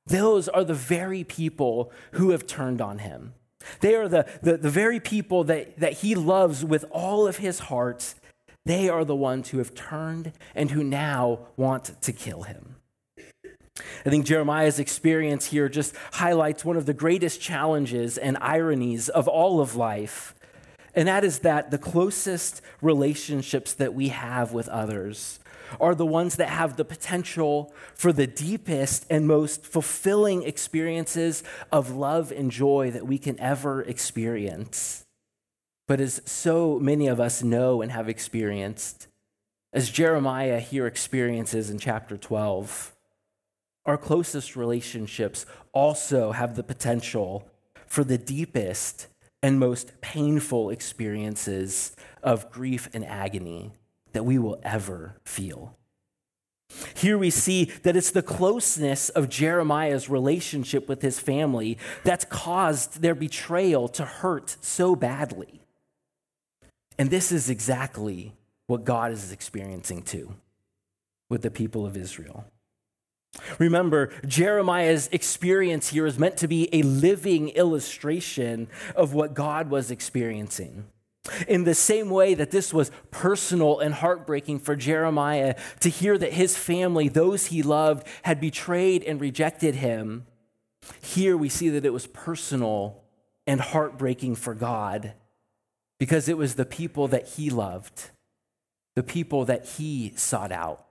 those 0.06 0.48
are 0.48 0.64
the 0.64 0.74
very 0.74 1.24
people 1.24 1.90
who 2.12 2.30
have 2.30 2.46
turned 2.46 2.80
on 2.80 2.98
him. 2.98 3.34
They 3.80 3.94
are 3.94 4.08
the, 4.08 4.26
the, 4.42 4.56
the 4.56 4.70
very 4.70 5.00
people 5.00 5.44
that, 5.44 5.78
that 5.78 5.94
he 5.94 6.14
loves 6.14 6.64
with 6.64 6.84
all 6.90 7.26
of 7.26 7.38
his 7.38 7.58
heart. 7.60 8.14
They 8.64 8.88
are 8.88 9.04
the 9.04 9.16
ones 9.16 9.50
who 9.50 9.58
have 9.58 9.74
turned 9.74 10.32
and 10.54 10.70
who 10.70 10.82
now 10.82 11.48
want 11.56 12.00
to 12.02 12.12
kill 12.12 12.42
him. 12.42 12.76
I 14.04 14.10
think 14.10 14.24
Jeremiah's 14.24 14.78
experience 14.78 15.46
here 15.46 15.68
just 15.68 15.94
highlights 16.12 16.64
one 16.64 16.76
of 16.76 16.86
the 16.86 16.94
greatest 16.94 17.40
challenges 17.40 18.16
and 18.16 18.38
ironies 18.40 19.08
of 19.08 19.28
all 19.28 19.60
of 19.60 19.76
life. 19.76 20.34
And 20.96 21.06
that 21.08 21.24
is 21.24 21.40
that 21.40 21.70
the 21.70 21.78
closest 21.78 22.62
relationships 22.80 23.74
that 23.74 23.92
we 23.94 24.08
have 24.08 24.52
with 24.52 24.66
others 24.68 25.38
are 25.78 25.94
the 25.94 26.06
ones 26.06 26.36
that 26.36 26.48
have 26.48 26.76
the 26.76 26.84
potential 26.84 27.74
for 27.94 28.12
the 28.12 28.26
deepest 28.26 29.04
and 29.10 29.28
most 29.28 29.66
fulfilling 29.66 30.42
experiences 30.42 31.42
of 31.70 31.90
love 31.90 32.32
and 32.32 32.50
joy 32.50 32.90
that 32.92 33.06
we 33.06 33.18
can 33.18 33.38
ever 33.38 33.82
experience. 33.82 35.04
But 35.86 36.00
as 36.00 36.22
so 36.24 36.78
many 36.78 37.08
of 37.08 37.20
us 37.20 37.42
know 37.42 37.82
and 37.82 37.92
have 37.92 38.08
experienced, 38.08 39.06
as 39.72 39.90
Jeremiah 39.90 40.60
here 40.60 40.86
experiences 40.86 41.68
in 41.68 41.78
chapter 41.78 42.16
12, 42.16 42.94
our 43.84 43.98
closest 43.98 44.56
relationships 44.56 45.44
also 45.72 46.32
have 46.32 46.56
the 46.56 46.64
potential 46.64 47.48
for 47.86 48.02
the 48.02 48.18
deepest 48.18 49.08
and 49.46 49.60
most 49.60 50.00
painful 50.00 50.70
experiences 50.70 51.94
of 52.20 52.50
grief 52.50 52.88
and 52.92 53.04
agony 53.04 53.70
that 54.12 54.24
we 54.24 54.40
will 54.40 54.58
ever 54.64 55.14
feel. 55.24 55.78
Here 56.96 57.16
we 57.16 57.30
see 57.30 57.66
that 57.84 57.94
it's 57.94 58.10
the 58.10 58.24
closeness 58.24 59.08
of 59.08 59.28
Jeremiah's 59.28 60.08
relationship 60.08 60.88
with 60.88 61.00
his 61.00 61.20
family 61.20 61.78
that's 62.02 62.24
caused 62.24 63.02
their 63.02 63.14
betrayal 63.14 63.86
to 63.90 64.04
hurt 64.04 64.56
so 64.62 64.96
badly. 64.96 65.60
And 66.98 67.08
this 67.08 67.30
is 67.30 67.48
exactly 67.48 68.34
what 68.66 68.82
God 68.82 69.12
is 69.12 69.30
experiencing 69.30 70.02
too 70.02 70.34
with 71.30 71.42
the 71.42 71.52
people 71.52 71.86
of 71.86 71.96
Israel. 71.96 72.46
Remember, 73.58 74.10
Jeremiah's 74.26 75.08
experience 75.12 75.90
here 75.90 76.06
is 76.06 76.18
meant 76.18 76.36
to 76.38 76.48
be 76.48 76.68
a 76.72 76.82
living 76.82 77.50
illustration 77.50 78.68
of 78.94 79.14
what 79.14 79.34
God 79.34 79.70
was 79.70 79.90
experiencing. 79.90 80.86
In 81.48 81.64
the 81.64 81.74
same 81.74 82.08
way 82.10 82.34
that 82.34 82.52
this 82.52 82.72
was 82.72 82.90
personal 83.10 83.80
and 83.80 83.94
heartbreaking 83.94 84.60
for 84.60 84.76
Jeremiah 84.76 85.56
to 85.80 85.88
hear 85.88 86.16
that 86.18 86.32
his 86.32 86.56
family, 86.56 87.08
those 87.08 87.46
he 87.46 87.62
loved, 87.62 88.06
had 88.22 88.40
betrayed 88.40 89.02
and 89.02 89.20
rejected 89.20 89.76
him, 89.76 90.26
here 91.02 91.36
we 91.36 91.48
see 91.48 91.68
that 91.70 91.84
it 91.84 91.92
was 91.92 92.06
personal 92.06 93.02
and 93.46 93.60
heartbreaking 93.60 94.36
for 94.36 94.54
God 94.54 95.14
because 95.98 96.28
it 96.28 96.38
was 96.38 96.54
the 96.54 96.64
people 96.64 97.08
that 97.08 97.26
he 97.28 97.50
loved, 97.50 98.10
the 98.94 99.02
people 99.02 99.44
that 99.46 99.66
he 99.66 100.12
sought 100.14 100.52
out 100.52 100.85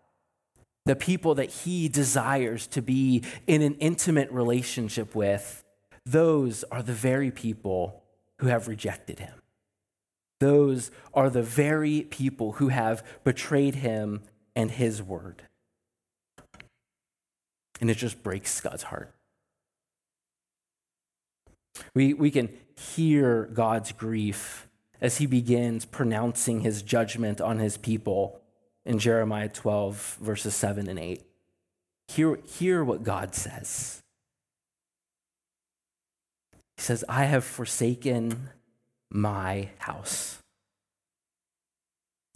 the 0.86 0.96
people 0.96 1.36
that 1.36 1.50
he 1.50 1.90
desires 1.90 2.68
to 2.68 2.82
be 2.82 3.24
in 3.48 3.62
an 3.62 3.76
intimate 3.76 4.32
relationship 4.32 5.16
with, 5.16 5.64
those 6.06 6.64
are 6.72 6.84
the 6.84 6.94
very 6.94 7.32
people 7.32 8.04
who 8.40 8.48
have 8.48 8.68
rejected 8.68 9.20
him. 9.20 9.34
Those 10.40 10.92
are 11.14 11.30
the 11.30 11.42
very 11.42 12.02
people 12.02 12.54
who 12.54 12.68
have 12.68 13.04
betrayed 13.24 13.76
him 13.76 14.22
and 14.56 14.70
his 14.70 15.02
word. 15.02 15.44
And 17.82 17.90
it 17.90 17.98
just 17.98 18.22
breaks 18.22 18.62
God's 18.62 18.84
heart. 18.84 19.14
We, 21.94 22.14
we 22.14 22.32
can 22.32 22.50
hear 22.78 23.50
God's 23.54 23.92
grief 23.92 24.68
as 25.02 25.18
he 25.18 25.26
begins 25.26 25.86
pronouncing 25.86 26.62
his 26.62 26.82
judgment 26.82 27.42
on 27.42 27.60
his 27.60 27.78
people 27.78 28.42
in 28.86 29.00
Jeremiah 29.00 29.50
12, 29.50 30.20
verses 30.22 30.56
7 30.56 30.88
and 30.88 31.00
8. 31.00 31.24
Hear, 32.08 32.40
hear 32.48 32.84
what 32.84 33.04
God 33.04 33.34
says. 33.34 34.04
He 36.78 36.84
says, 36.84 37.04
I 37.10 37.26
have 37.26 37.44
forsaken 37.44 38.50
my 39.10 39.70
house. 39.80 40.44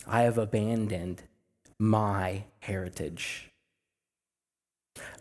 I 0.07 0.21
have 0.21 0.37
abandoned 0.37 1.23
my 1.77 2.45
heritage. 2.59 3.51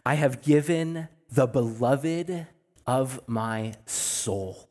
I 0.07 0.15
have 0.15 0.41
given 0.41 1.09
the 1.31 1.47
beloved 1.47 2.47
of 2.87 3.21
my 3.27 3.75
soul, 3.85 4.71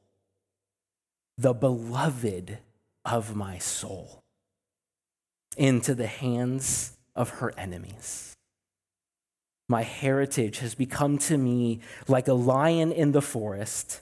the 1.38 1.54
beloved 1.54 2.58
of 3.06 3.36
my 3.36 3.60
soul 3.60 4.24
into 5.58 5.94
the 5.94 6.08
hands 6.08 6.98
of 7.16 7.30
her 7.30 7.52
enemies. 7.58 8.36
My 9.68 9.84
heritage 9.84 10.60
has 10.60 10.76
become 10.76 11.18
to 11.20 11.38
me 11.38 11.82
like 12.08 12.28
a 12.28 12.34
lion 12.34 12.92
in 12.92 13.12
the 13.12 13.22
forest. 13.22 14.02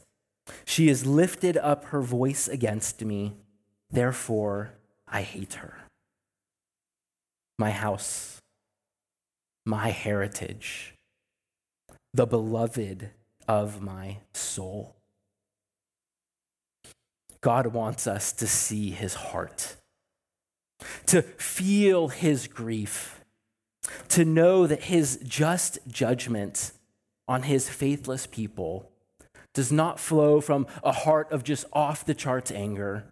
She 0.64 0.90
has 0.90 1.06
lifted 1.06 1.58
up 1.58 1.86
her 1.86 2.02
voice 2.02 2.48
against 2.48 3.04
me. 3.04 3.34
Therefore, 3.90 4.74
I 5.08 5.24
hate 5.24 5.56
her. 5.56 5.78
My 7.58 7.72
house, 7.72 8.42
my 9.66 9.90
heritage, 9.90 10.94
the 12.14 12.28
beloved 12.28 13.10
of 13.48 13.82
my 13.82 14.18
soul. 14.34 14.96
God 17.42 17.68
wants 17.68 18.08
us 18.08 18.34
to 18.34 18.48
see 18.48 18.92
his 18.92 19.14
heart 19.14 19.78
to 21.08 21.22
feel 21.22 22.10
his 22.10 22.48
grief, 22.48 23.24
to 24.10 24.26
know 24.26 24.68
that 24.68 24.84
his 24.84 25.20
just 25.24 25.80
judgment 25.88 26.72
on 27.28 27.44
his 27.44 27.70
faithless 27.70 28.28
people 28.28 28.92
does 29.54 29.72
not 29.72 30.00
flow 30.00 30.42
from 30.42 30.68
a 30.84 30.92
heart 30.92 31.32
of 31.32 31.44
just 31.44 31.66
off 31.74 32.06
the 32.06 32.14
charts 32.14 32.52
anger. 32.52 33.06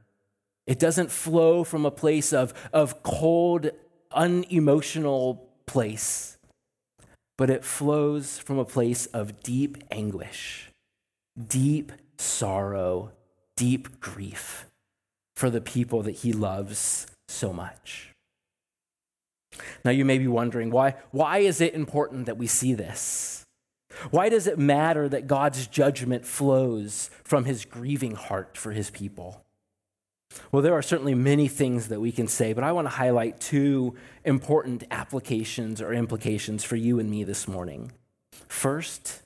It 0.67 0.77
doesn't 0.77 1.11
flow 1.11 1.63
from 1.63 1.85
a 1.85 1.91
place 1.91 2.33
of, 2.33 2.53
of 2.71 3.01
cold, 3.03 3.71
unemotional 4.11 5.49
place, 5.65 6.37
but 7.37 7.49
it 7.49 7.63
flows 7.63 8.37
from 8.37 8.59
a 8.59 8.65
place 8.65 9.05
of 9.07 9.41
deep 9.41 9.77
anguish, 9.89 10.69
deep 11.47 11.91
sorrow, 12.17 13.11
deep 13.55 13.99
grief 13.99 14.65
for 15.35 15.49
the 15.49 15.61
people 15.61 16.03
that 16.03 16.17
he 16.17 16.31
loves 16.31 17.07
so 17.33 17.51
much. 17.51 18.13
Now, 19.85 19.91
you 19.91 20.05
may 20.05 20.17
be 20.17 20.27
wondering 20.27 20.71
why, 20.71 20.95
why 21.11 21.39
is 21.39 21.61
it 21.61 21.73
important 21.73 22.25
that 22.25 22.37
we 22.37 22.47
see 22.47 22.73
this? 22.73 23.45
Why 24.09 24.29
does 24.29 24.47
it 24.47 24.57
matter 24.57 25.07
that 25.09 25.27
God's 25.27 25.67
judgment 25.67 26.25
flows 26.25 27.09
from 27.23 27.45
his 27.45 27.65
grieving 27.65 28.15
heart 28.15 28.57
for 28.57 28.71
his 28.71 28.89
people? 28.89 29.43
Well, 30.51 30.63
there 30.63 30.73
are 30.73 30.81
certainly 30.81 31.13
many 31.13 31.47
things 31.47 31.89
that 31.89 32.01
we 32.01 32.11
can 32.11 32.27
say, 32.27 32.53
but 32.53 32.63
I 32.63 32.71
want 32.71 32.85
to 32.85 32.93
highlight 32.95 33.39
two 33.39 33.95
important 34.25 34.83
applications 34.89 35.79
or 35.79 35.93
implications 35.93 36.63
for 36.63 36.75
you 36.75 36.99
and 36.99 37.09
me 37.09 37.23
this 37.23 37.47
morning. 37.47 37.91
First, 38.47 39.21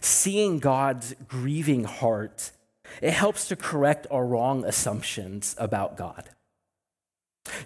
seeing 0.00 0.58
God's 0.58 1.14
grieving 1.26 1.84
heart, 1.84 2.52
it 3.00 3.12
helps 3.12 3.48
to 3.48 3.56
correct 3.56 4.06
our 4.10 4.26
wrong 4.26 4.64
assumptions 4.64 5.54
about 5.58 5.96
God. 5.96 6.28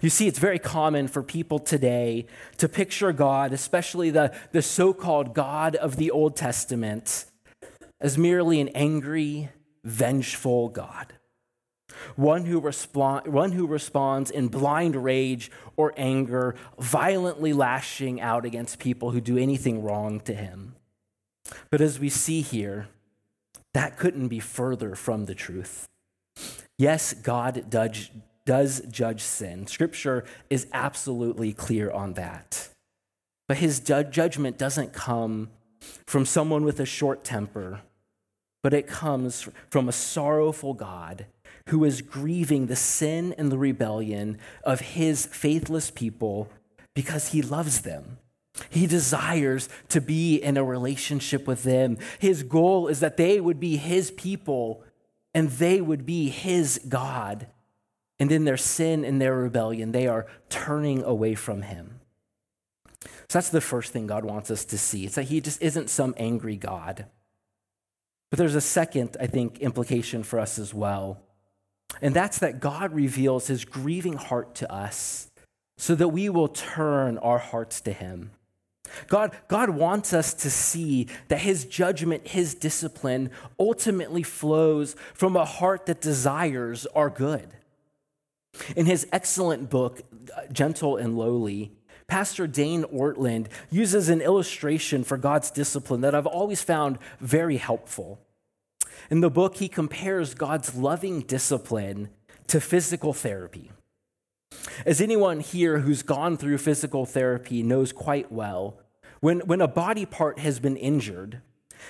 You 0.01 0.09
see, 0.09 0.27
it's 0.27 0.39
very 0.39 0.59
common 0.59 1.07
for 1.07 1.23
people 1.23 1.59
today 1.59 2.25
to 2.57 2.69
picture 2.69 3.11
God, 3.13 3.53
especially 3.53 4.09
the, 4.09 4.33
the 4.51 4.61
so 4.61 4.93
called 4.93 5.33
God 5.33 5.75
of 5.75 5.95
the 5.95 6.11
Old 6.11 6.35
Testament, 6.35 7.25
as 7.99 8.17
merely 8.17 8.61
an 8.61 8.69
angry, 8.69 9.49
vengeful 9.83 10.69
God. 10.69 11.13
one 12.15 12.45
who, 12.45 12.59
respond, 12.59 13.27
one 13.27 13.51
who 13.51 13.65
responds 13.67 14.31
in 14.31 14.47
blind 14.47 14.95
rage 14.95 15.51
or 15.75 15.93
anger, 15.97 16.55
violently 16.79 17.53
lashing 17.53 18.21
out 18.21 18.45
against 18.45 18.79
people 18.79 19.11
who 19.11 19.21
do 19.21 19.37
anything 19.37 19.83
wrong 19.83 20.19
to 20.21 20.33
him. 20.33 20.75
But 21.69 21.81
as 21.81 21.99
we 21.99 22.09
see 22.09 22.41
here, 22.41 22.87
that 23.73 23.97
couldn't 23.97 24.27
be 24.27 24.39
further 24.39 24.95
from 24.95 25.25
the 25.25 25.35
truth. 25.35 25.87
Yes, 26.77 27.13
God 27.13 27.69
does, 27.69 28.09
does 28.45 28.81
judge 28.89 29.21
sin. 29.21 29.67
Scripture 29.67 30.25
is 30.49 30.67
absolutely 30.73 31.53
clear 31.53 31.91
on 31.91 32.13
that. 32.13 32.69
But 33.47 33.57
his 33.57 33.79
judgment 33.79 34.57
doesn't 34.57 34.93
come 34.93 35.49
from 36.07 36.25
someone 36.25 36.63
with 36.63 36.79
a 36.79 36.85
short 36.85 37.23
temper, 37.23 37.81
but 38.63 38.73
it 38.73 38.87
comes 38.87 39.47
from 39.69 39.89
a 39.89 39.93
sorrowful 39.93 40.73
God 40.73 41.25
who 41.67 41.83
is 41.83 42.01
grieving 42.01 42.67
the 42.67 42.75
sin 42.75 43.33
and 43.37 43.51
the 43.51 43.57
rebellion 43.57 44.37
of 44.63 44.79
his 44.79 45.25
faithless 45.25 45.91
people 45.91 46.49
because 46.93 47.29
he 47.29 47.41
loves 47.41 47.81
them. 47.81 48.17
He 48.69 48.87
desires 48.87 49.69
to 49.89 50.01
be 50.01 50.35
in 50.35 50.57
a 50.57 50.63
relationship 50.63 51.47
with 51.47 51.63
them. 51.63 51.97
His 52.19 52.43
goal 52.43 52.87
is 52.87 52.99
that 52.99 53.17
they 53.17 53.39
would 53.39 53.59
be 53.59 53.77
his 53.77 54.11
people 54.11 54.83
and 55.33 55.49
they 55.49 55.81
would 55.81 56.05
be 56.05 56.29
his 56.29 56.79
God. 56.89 57.47
And 58.21 58.31
in 58.31 58.45
their 58.45 58.55
sin 58.55 59.03
and 59.03 59.19
their 59.19 59.35
rebellion, 59.35 59.93
they 59.93 60.05
are 60.05 60.27
turning 60.47 61.01
away 61.01 61.33
from 61.33 61.63
him. 61.63 62.01
So 63.03 63.09
that's 63.39 63.49
the 63.49 63.59
first 63.59 63.91
thing 63.91 64.05
God 64.05 64.23
wants 64.23 64.51
us 64.51 64.63
to 64.65 64.77
see. 64.77 65.05
It's 65.05 65.15
that 65.15 65.23
he 65.23 65.41
just 65.41 65.59
isn't 65.59 65.89
some 65.89 66.13
angry 66.17 66.55
God. 66.55 67.07
But 68.29 68.37
there's 68.37 68.53
a 68.53 68.61
second, 68.61 69.17
I 69.19 69.25
think, 69.25 69.57
implication 69.57 70.21
for 70.21 70.39
us 70.39 70.59
as 70.59 70.71
well. 70.71 71.19
And 71.99 72.13
that's 72.13 72.37
that 72.37 72.59
God 72.59 72.93
reveals 72.93 73.47
his 73.47 73.65
grieving 73.65 74.17
heart 74.17 74.53
to 74.55 74.71
us 74.71 75.31
so 75.79 75.95
that 75.95 76.09
we 76.09 76.29
will 76.29 76.47
turn 76.47 77.17
our 77.17 77.39
hearts 77.39 77.81
to 77.81 77.91
him. 77.91 78.29
God, 79.07 79.35
God 79.47 79.71
wants 79.71 80.13
us 80.13 80.35
to 80.35 80.51
see 80.51 81.07
that 81.29 81.39
his 81.39 81.65
judgment, 81.65 82.27
his 82.27 82.53
discipline 82.53 83.31
ultimately 83.59 84.21
flows 84.21 84.95
from 85.15 85.35
a 85.35 85.43
heart 85.43 85.87
that 85.87 86.01
desires 86.01 86.85
our 86.93 87.09
good. 87.09 87.49
In 88.75 88.85
his 88.85 89.07
excellent 89.11 89.69
book, 89.69 90.01
Gentle 90.51 90.97
and 90.97 91.17
Lowly, 91.17 91.71
Pastor 92.07 92.47
Dane 92.47 92.83
Ortlund 92.83 93.47
uses 93.69 94.09
an 94.09 94.21
illustration 94.21 95.03
for 95.03 95.17
God's 95.17 95.49
discipline 95.49 96.01
that 96.01 96.13
I've 96.13 96.25
always 96.25 96.61
found 96.61 96.99
very 97.19 97.57
helpful. 97.57 98.19
In 99.09 99.21
the 99.21 99.29
book, 99.29 99.57
he 99.57 99.67
compares 99.67 100.33
God's 100.33 100.75
loving 100.75 101.21
discipline 101.21 102.09
to 102.47 102.59
physical 102.59 103.13
therapy. 103.13 103.71
As 104.85 104.99
anyone 104.99 105.39
here 105.39 105.79
who's 105.79 106.03
gone 106.03 106.37
through 106.37 106.57
physical 106.57 107.05
therapy 107.05 107.63
knows 107.63 107.93
quite 107.93 108.31
well, 108.31 108.79
when, 109.21 109.39
when 109.41 109.61
a 109.61 109.67
body 109.67 110.05
part 110.05 110.39
has 110.39 110.59
been 110.59 110.75
injured, 110.75 111.41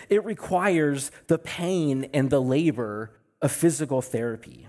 it 0.10 0.24
requires 0.24 1.12
the 1.28 1.39
pain 1.39 2.10
and 2.13 2.30
the 2.30 2.41
labor 2.41 3.12
of 3.41 3.52
physical 3.52 4.02
therapy. 4.02 4.67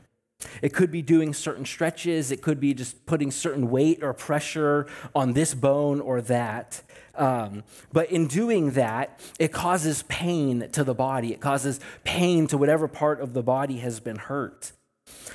It 0.60 0.72
could 0.72 0.90
be 0.90 1.02
doing 1.02 1.34
certain 1.34 1.64
stretches, 1.64 2.30
it 2.30 2.42
could 2.42 2.60
be 2.60 2.74
just 2.74 3.06
putting 3.06 3.30
certain 3.30 3.70
weight 3.70 4.02
or 4.02 4.12
pressure 4.12 4.86
on 5.14 5.32
this 5.32 5.54
bone 5.54 6.00
or 6.00 6.20
that. 6.22 6.82
Um, 7.14 7.62
but 7.92 8.10
in 8.10 8.26
doing 8.26 8.70
that, 8.72 9.20
it 9.38 9.52
causes 9.52 10.02
pain 10.04 10.68
to 10.72 10.84
the 10.84 10.94
body. 10.94 11.32
It 11.32 11.40
causes 11.40 11.80
pain 12.04 12.46
to 12.48 12.56
whatever 12.56 12.88
part 12.88 13.20
of 13.20 13.34
the 13.34 13.42
body 13.42 13.78
has 13.78 14.00
been 14.00 14.16
hurt. 14.16 14.72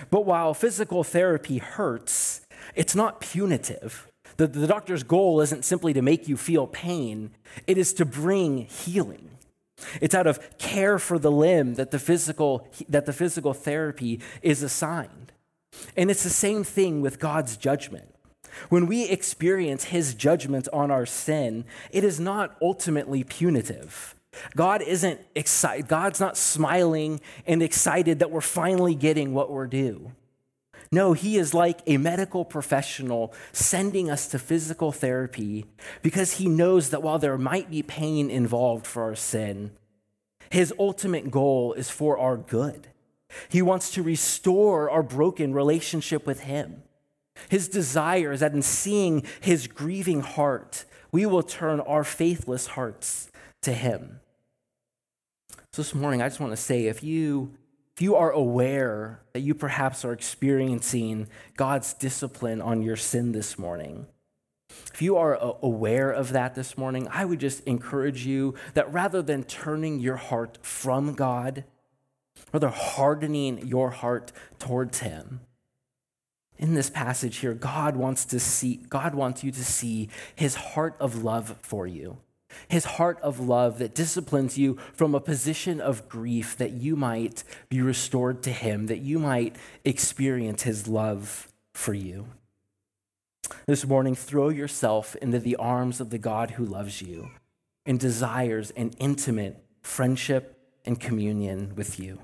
But 0.09 0.25
while 0.25 0.53
physical 0.53 1.03
therapy 1.03 1.59
hurts, 1.59 2.41
it's 2.75 2.95
not 2.95 3.19
punitive. 3.19 4.07
The, 4.37 4.47
the 4.47 4.67
doctor's 4.67 5.03
goal 5.03 5.41
isn't 5.41 5.65
simply 5.65 5.93
to 5.93 6.01
make 6.01 6.27
you 6.27 6.37
feel 6.37 6.67
pain, 6.67 7.31
it 7.65 7.77
is 7.77 7.93
to 7.93 8.05
bring 8.05 8.65
healing. 8.65 9.29
It's 10.01 10.15
out 10.15 10.27
of 10.27 10.57
care 10.57 10.97
for 10.99 11.19
the 11.19 11.31
limb 11.31 11.75
that 11.75 11.91
the 11.91 11.99
physical, 11.99 12.67
that 12.89 13.05
the 13.05 13.13
physical 13.13 13.53
therapy 13.53 14.19
is 14.41 14.63
assigned. 14.63 15.31
And 15.95 16.09
it's 16.09 16.23
the 16.23 16.29
same 16.29 16.63
thing 16.63 17.01
with 17.01 17.19
God's 17.19 17.57
judgment. 17.57 18.13
When 18.69 18.87
we 18.87 19.07
experience 19.07 19.85
his 19.85 20.15
judgment 20.15 20.67
on 20.73 20.89
our 20.89 21.05
sin, 21.05 21.65
it 21.91 22.03
is 22.03 22.19
not 22.19 22.57
ultimately 22.61 23.23
punitive. 23.23 24.15
God 24.55 24.81
isn't 24.81 25.21
excited. 25.35 25.87
God's 25.87 26.19
not 26.19 26.37
smiling 26.37 27.21
and 27.45 27.61
excited 27.61 28.19
that 28.19 28.31
we're 28.31 28.41
finally 28.41 28.95
getting 28.95 29.33
what 29.33 29.51
we're 29.51 29.67
due. 29.67 30.11
No, 30.91 31.13
he 31.13 31.37
is 31.37 31.53
like 31.53 31.81
a 31.85 31.97
medical 31.97 32.45
professional 32.45 33.33
sending 33.51 34.09
us 34.09 34.27
to 34.29 34.39
physical 34.39 34.91
therapy 34.91 35.65
because 36.01 36.33
he 36.33 36.47
knows 36.47 36.89
that 36.89 37.03
while 37.03 37.19
there 37.19 37.37
might 37.37 37.69
be 37.69 37.83
pain 37.83 38.29
involved 38.29 38.87
for 38.87 39.03
our 39.03 39.15
sin, 39.15 39.71
his 40.49 40.73
ultimate 40.79 41.29
goal 41.29 41.73
is 41.73 41.89
for 41.89 42.17
our 42.17 42.37
good. 42.37 42.87
He 43.49 43.61
wants 43.61 43.91
to 43.91 44.03
restore 44.03 44.89
our 44.89 45.03
broken 45.03 45.53
relationship 45.53 46.25
with 46.25 46.41
him. 46.41 46.83
His 47.49 47.67
desire 47.67 48.31
is 48.31 48.39
that 48.39 48.53
in 48.53 48.61
seeing 48.61 49.23
his 49.41 49.67
grieving 49.67 50.21
heart, 50.21 50.85
we 51.11 51.25
will 51.25 51.43
turn 51.43 51.79
our 51.81 52.03
faithless 52.03 52.67
hearts 52.67 53.29
to 53.61 53.73
him. 53.73 54.21
So 55.73 55.83
this 55.83 55.93
morning, 55.93 56.21
I 56.21 56.27
just 56.27 56.39
want 56.39 56.53
to 56.53 56.57
say 56.57 56.85
if 56.85 57.03
you, 57.03 57.53
if 57.97 58.01
you 58.03 58.15
are 58.15 58.29
aware 58.29 59.21
that 59.33 59.39
you 59.39 59.55
perhaps 59.55 60.05
are 60.05 60.13
experiencing 60.13 61.27
God's 61.55 61.95
discipline 61.95 62.61
on 62.61 62.83
your 62.83 62.95
sin 62.95 63.31
this 63.31 63.57
morning, 63.57 64.05
if 64.93 65.01
you 65.01 65.17
are 65.17 65.35
uh, 65.35 65.53
aware 65.63 66.11
of 66.11 66.31
that 66.31 66.53
this 66.53 66.77
morning, 66.77 67.07
I 67.09 67.25
would 67.25 67.39
just 67.39 67.63
encourage 67.63 68.23
you 68.23 68.53
that 68.75 68.93
rather 68.93 69.23
than 69.23 69.45
turning 69.45 69.99
your 69.99 70.17
heart 70.17 70.59
from 70.61 71.15
God, 71.15 71.63
rather 72.53 72.69
hardening 72.69 73.65
your 73.65 73.89
heart 73.89 74.31
towards 74.59 74.99
Him, 74.99 75.39
in 76.59 76.75
this 76.75 76.91
passage 76.91 77.37
here, 77.37 77.55
God 77.55 77.95
wants 77.95 78.25
to 78.25 78.39
see, 78.39 78.75
God 78.89 79.15
wants 79.15 79.43
you 79.43 79.49
to 79.49 79.65
see 79.65 80.09
his 80.35 80.53
heart 80.53 80.95
of 80.99 81.23
love 81.23 81.55
for 81.63 81.87
you. 81.87 82.17
His 82.67 82.85
heart 82.85 83.19
of 83.21 83.39
love 83.39 83.79
that 83.79 83.95
disciplines 83.95 84.57
you 84.57 84.77
from 84.93 85.15
a 85.15 85.19
position 85.19 85.79
of 85.79 86.09
grief 86.09 86.57
that 86.57 86.71
you 86.71 86.95
might 86.95 87.43
be 87.69 87.81
restored 87.81 88.43
to 88.43 88.51
him, 88.51 88.87
that 88.87 88.99
you 88.99 89.19
might 89.19 89.55
experience 89.85 90.63
his 90.63 90.87
love 90.87 91.47
for 91.73 91.93
you. 91.93 92.27
This 93.65 93.85
morning, 93.85 94.15
throw 94.15 94.49
yourself 94.49 95.15
into 95.17 95.39
the 95.39 95.55
arms 95.55 96.01
of 96.01 96.09
the 96.09 96.17
God 96.17 96.51
who 96.51 96.65
loves 96.65 97.01
you 97.01 97.31
and 97.85 97.99
desires 97.99 98.71
an 98.71 98.91
intimate 98.99 99.63
friendship 99.81 100.57
and 100.85 100.99
communion 100.99 101.73
with 101.75 101.99
you. 101.99 102.19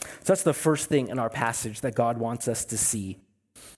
So 0.00 0.06
that's 0.24 0.42
the 0.42 0.52
first 0.52 0.88
thing 0.88 1.08
in 1.08 1.18
our 1.18 1.30
passage 1.30 1.80
that 1.80 1.94
God 1.94 2.18
wants 2.18 2.48
us 2.48 2.64
to 2.66 2.78
see. 2.78 3.18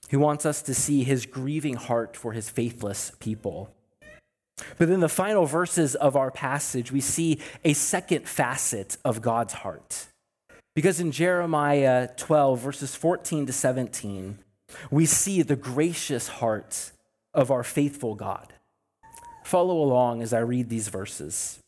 He 0.09 0.17
wants 0.17 0.47
us 0.47 0.63
to 0.63 0.75
see 0.75 1.05
his 1.05 1.27
grieving 1.27 1.75
heart 1.75 2.17
for 2.17 2.33
his 2.33 2.51
faithless 2.51 3.13
people. 3.19 3.75
But 4.79 4.91
in 4.91 5.01
the 5.01 5.09
final 5.09 5.47
verses 5.47 5.95
of 5.95 6.17
our 6.17 6.31
passage, 6.31 6.93
we 6.93 7.01
see 7.01 7.39
a 7.65 7.73
second 7.73 8.29
facet 8.29 8.97
of 9.05 9.23
God's 9.23 9.55
heart. 9.55 10.07
Because 10.75 11.01
in 11.01 11.13
Jeremiah 11.13 12.09
12, 12.17 12.61
verses 12.61 12.95
14 12.95 13.47
to 13.47 13.53
17, 13.53 14.39
we 14.91 15.07
see 15.07 15.43
the 15.43 15.57
gracious 15.57 16.29
heart 16.29 16.93
of 17.35 17.51
our 17.51 17.63
faithful 17.63 18.15
God. 18.15 18.53
Follow 19.45 19.83
along 19.83 20.23
as 20.23 20.33
I 20.33 20.39
read 20.39 20.69
these 20.69 20.89
verses. 20.89 21.59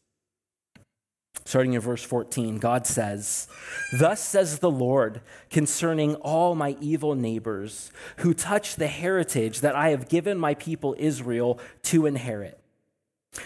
Starting 1.45 1.75
in 1.75 1.81
verse 1.81 2.03
14, 2.03 2.59
God 2.59 2.87
says, 2.87 3.49
Thus 3.93 4.21
says 4.21 4.61
the 4.61 4.71
Lord 4.71 5.21
concerning 5.51 6.15
all 6.17 6.55
my 6.55 6.77
evil 6.81 7.15
neighbors 7.15 7.91
who 8.19 8.33
touch 8.33 8.77
the 8.77 8.87
heritage 8.87 9.61
that 9.61 9.77
I 9.77 9.91
have 9.91 10.09
given 10.09 10.39
my 10.39 10.55
people 10.55 10.97
Israel 10.99 11.61
to 11.85 12.07
inherit. 12.07 12.59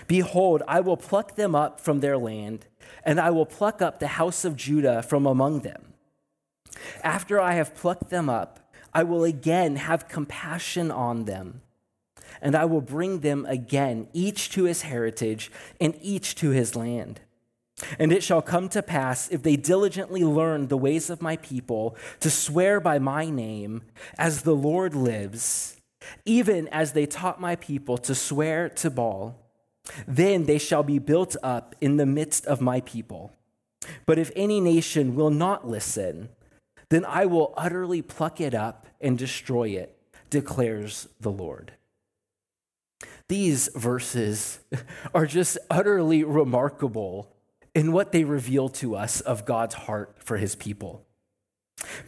Behold, 0.06 0.62
I 0.68 0.80
will 0.80 0.96
pluck 0.96 1.36
them 1.36 1.54
up 1.54 1.80
from 1.80 2.00
their 2.00 2.18
land, 2.18 2.66
and 3.04 3.20
I 3.20 3.30
will 3.30 3.46
pluck 3.46 3.80
up 3.80 3.98
the 3.98 4.08
house 4.08 4.44
of 4.44 4.56
Judah 4.56 5.02
from 5.02 5.26
among 5.26 5.60
them. 5.60 5.94
After 7.02 7.40
I 7.40 7.54
have 7.54 7.74
plucked 7.74 8.10
them 8.10 8.28
up, 8.28 8.72
I 8.92 9.02
will 9.02 9.24
again 9.24 9.76
have 9.76 10.08
compassion 10.08 10.90
on 10.90 11.24
them, 11.24 11.62
and 12.40 12.54
I 12.54 12.64
will 12.64 12.80
bring 12.80 13.20
them 13.20 13.46
again, 13.46 14.08
each 14.12 14.50
to 14.50 14.64
his 14.64 14.82
heritage 14.82 15.50
and 15.80 15.94
each 16.00 16.34
to 16.36 16.50
his 16.50 16.74
land. 16.76 17.20
And 17.98 18.12
it 18.12 18.22
shall 18.24 18.42
come 18.42 18.68
to 18.70 18.82
pass, 18.82 19.28
if 19.30 19.42
they 19.42 19.56
diligently 19.56 20.24
learn 20.24 20.66
the 20.66 20.76
ways 20.76 21.10
of 21.10 21.22
my 21.22 21.36
people, 21.36 21.96
to 22.20 22.30
swear 22.30 22.80
by 22.80 22.98
my 22.98 23.30
name, 23.30 23.82
as 24.18 24.42
the 24.42 24.54
Lord 24.54 24.94
lives, 24.94 25.76
even 26.24 26.66
as 26.68 26.92
they 26.92 27.06
taught 27.06 27.40
my 27.40 27.54
people 27.54 27.96
to 27.98 28.14
swear 28.14 28.68
to 28.68 28.90
Baal, 28.90 29.36
then 30.06 30.44
they 30.44 30.58
shall 30.58 30.82
be 30.82 30.98
built 30.98 31.36
up 31.42 31.74
in 31.80 31.96
the 31.96 32.06
midst 32.06 32.46
of 32.46 32.60
my 32.60 32.80
people. 32.80 33.32
But 34.06 34.18
if 34.18 34.30
any 34.34 34.60
nation 34.60 35.14
will 35.14 35.30
not 35.30 35.68
listen, 35.68 36.30
then 36.90 37.04
I 37.04 37.26
will 37.26 37.54
utterly 37.56 38.02
pluck 38.02 38.40
it 38.40 38.54
up 38.54 38.86
and 39.00 39.16
destroy 39.16 39.68
it, 39.70 39.96
declares 40.30 41.08
the 41.20 41.30
Lord. 41.30 41.72
These 43.28 43.68
verses 43.74 44.60
are 45.14 45.26
just 45.26 45.58
utterly 45.70 46.24
remarkable 46.24 47.34
in 47.74 47.92
what 47.92 48.12
they 48.12 48.24
reveal 48.24 48.68
to 48.68 48.96
us 48.96 49.20
of 49.20 49.44
God's 49.44 49.74
heart 49.74 50.16
for 50.18 50.38
his 50.38 50.56
people. 50.56 51.04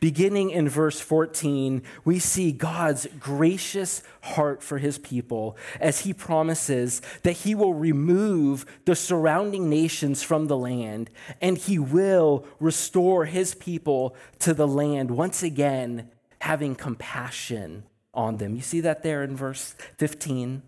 Beginning 0.01 0.51
in 0.51 0.69
verse 0.69 1.01
14, 1.01 1.83
we 2.05 2.19
see 2.19 2.53
God's 2.53 3.07
gracious 3.19 4.03
heart 4.23 4.63
for 4.63 4.79
his 4.79 4.99
people 4.99 5.57
as 5.81 6.01
he 6.01 6.13
promises 6.13 7.01
that 7.23 7.39
he 7.39 7.55
will 7.55 7.75
remove 7.75 8.67
the 8.85 8.97
surrounding 8.97 9.71
nations 9.71 10.23
from 10.23 10.47
the 10.47 10.57
land 10.57 11.11
and 11.41 11.57
he 11.57 11.79
will 11.79 12.45
restore 12.59 13.27
his 13.27 13.55
people 13.55 14.17
to 14.41 14.55
the 14.55 14.69
land 14.69 15.11
once 15.11 15.43
again, 15.43 16.11
having 16.41 16.75
compassion 16.75 17.85
on 18.13 18.39
them. 18.39 18.57
You 18.57 18.63
see 18.63 18.81
that 18.81 19.03
there 19.03 19.23
in 19.23 19.37
verse 19.37 19.75
15? 19.99 20.63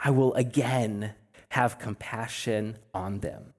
I 0.00 0.10
will 0.10 0.34
again 0.34 1.14
have 1.50 1.78
compassion 1.78 2.78
on 2.92 3.20
them. 3.20 3.53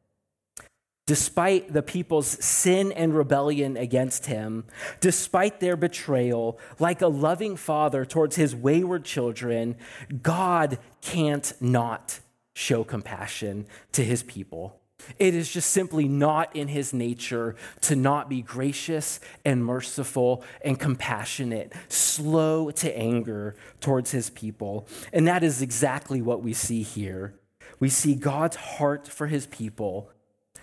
Despite 1.08 1.72
the 1.72 1.84
people's 1.84 2.28
sin 2.44 2.92
and 2.92 3.16
rebellion 3.16 3.78
against 3.78 4.26
him, 4.26 4.66
despite 5.02 5.60
their 5.60 5.76
betrayal, 5.76 6.60
like 6.80 7.02
a 7.02 7.08
loving 7.08 7.56
father 7.58 8.06
towards 8.06 8.38
his 8.38 8.56
wayward 8.56 9.06
children, 9.06 9.76
God 10.24 10.80
can't 11.02 11.54
not 11.62 12.20
show 12.56 12.84
compassion 12.84 13.68
to 13.92 14.04
his 14.04 14.24
people. 14.24 14.80
It 15.20 15.36
is 15.36 15.52
just 15.52 15.70
simply 15.70 16.08
not 16.08 16.56
in 16.56 16.70
his 16.70 16.92
nature 16.92 17.56
to 17.82 17.96
not 17.96 18.28
be 18.28 18.42
gracious 18.42 19.20
and 19.44 19.64
merciful 19.64 20.44
and 20.64 20.80
compassionate, 20.80 21.74
slow 21.88 22.72
to 22.72 22.98
anger 22.98 23.56
towards 23.80 24.10
his 24.10 24.32
people. 24.32 24.88
And 25.14 25.28
that 25.28 25.44
is 25.44 25.62
exactly 25.62 26.22
what 26.22 26.42
we 26.42 26.54
see 26.54 26.82
here. 26.82 27.36
We 27.80 27.90
see 27.90 28.16
God's 28.16 28.56
heart 28.56 29.08
for 29.08 29.28
his 29.28 29.46
people 29.48 30.10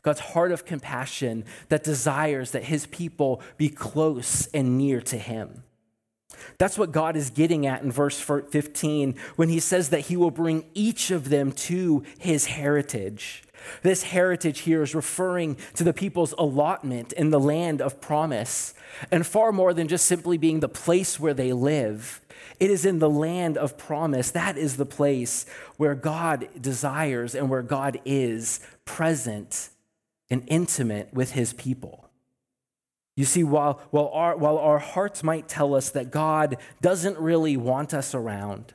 God's 0.03 0.21
heart 0.21 0.53
of 0.53 0.65
compassion 0.65 1.45
that 1.69 1.85
desires 1.85 2.51
that 2.51 2.65
his 2.65 2.87
people 2.87 3.41
be 3.57 3.69
close 3.69 4.47
and 4.49 4.77
near 4.77 5.01
to 5.03 5.17
him. 5.17 5.63
That's 6.59 6.79
what 6.79 6.93
God 6.93 7.17
is 7.17 7.31
getting 7.31 7.67
at 7.67 7.83
in 7.83 7.93
verse 7.93 8.19
15 8.19 9.15
when 9.37 9.49
he 9.49 9.61
says 9.61 9.91
that 9.91 10.01
he 10.01 10.17
will 10.17 10.31
bring 10.31 10.65
each 10.75 11.11
of 11.11 11.29
them 11.29 11.53
to 11.53 12.03
his 12.19 12.47
heritage. 12.47 13.45
This 13.83 14.03
heritage 14.05 14.61
here 14.61 14.83
is 14.83 14.95
referring 14.95 15.57
to 15.75 15.85
the 15.85 15.93
people's 15.93 16.35
allotment 16.37 17.13
in 17.13 17.31
the 17.31 17.39
land 17.39 17.81
of 17.81 18.01
promise, 18.01 18.75
and 19.11 19.25
far 19.25 19.53
more 19.53 19.73
than 19.73 19.87
just 19.87 20.07
simply 20.07 20.37
being 20.37 20.61
the 20.61 20.69
place 20.69 21.21
where 21.21 21.35
they 21.35 21.53
live. 21.53 22.21
It 22.59 22.71
is 22.71 22.85
in 22.85 22.99
the 22.99 23.11
land 23.11 23.57
of 23.57 23.79
promise. 23.79 24.33
That 24.33 24.59
is 24.59 24.77
the 24.77 24.87
place 24.87 25.47
where 25.77 25.95
God 25.95 26.49
desires 26.61 27.37
and 27.37 27.49
where 27.49 27.63
God 27.63 28.01
is 28.05 28.61
present 28.85 29.71
and 30.33 30.43
intimate 30.47 31.13
with 31.13 31.33
his 31.33 31.53
people. 31.53 32.09
You 33.15 33.27
see, 33.27 33.45
while, 33.45 33.83
while, 33.91 34.09
our, 34.15 34.35
while 34.35 34.57
our 34.57 34.79
hearts 34.79 35.23
might 35.23 35.47
tell 35.47 35.75
us 35.75 35.91
that 35.91 36.11
God 36.11 36.57
doesn't 36.81 37.19
really 37.19 37.59
want 37.59 37.93
us 37.93 38.15
around, 38.15 38.73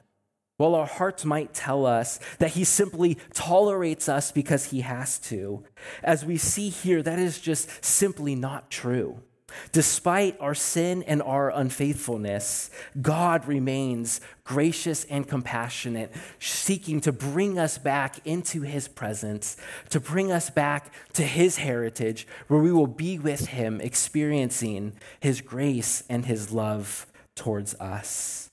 while 0.58 0.76
our 0.76 0.86
hearts 0.86 1.26
might 1.26 1.56
tell 1.56 1.88
us 1.88 2.20
that 2.38 2.52
he 2.52 2.63
simply 2.63 3.17
tolerates 3.34 4.08
us 4.08 4.32
because 4.32 4.65
he 4.65 4.82
has 4.82 5.17
to, 5.20 5.63
as 6.04 6.24
we 6.24 6.38
see 6.38 6.70
here, 6.70 7.02
that 7.02 7.17
is 7.17 7.41
just 7.41 7.84
simply 7.84 8.36
not 8.36 8.70
true. 8.70 9.24
Despite 9.71 10.39
our 10.41 10.55
sin 10.55 11.03
and 11.03 11.21
our 11.21 11.49
unfaithfulness, 11.49 12.69
God 13.01 13.47
remains 13.47 14.19
gracious 14.43 15.05
and 15.05 15.27
compassionate, 15.27 16.13
seeking 16.39 16.99
to 17.01 17.12
bring 17.12 17.57
us 17.57 17.77
back 17.77 18.25
into 18.25 18.62
his 18.62 18.88
presence, 18.88 19.55
to 19.89 19.99
bring 19.99 20.31
us 20.31 20.49
back 20.49 20.91
to 21.13 21.23
his 21.23 21.57
heritage, 21.57 22.27
where 22.47 22.62
we 22.62 22.71
will 22.71 22.88
be 22.88 23.19
with 23.19 23.47
him, 23.47 23.79
experiencing 23.81 24.93
his 25.19 25.41
grace 25.41 26.03
and 26.10 26.25
his 26.25 26.51
love 26.51 27.07
towards 27.36 27.73
us. 27.75 28.49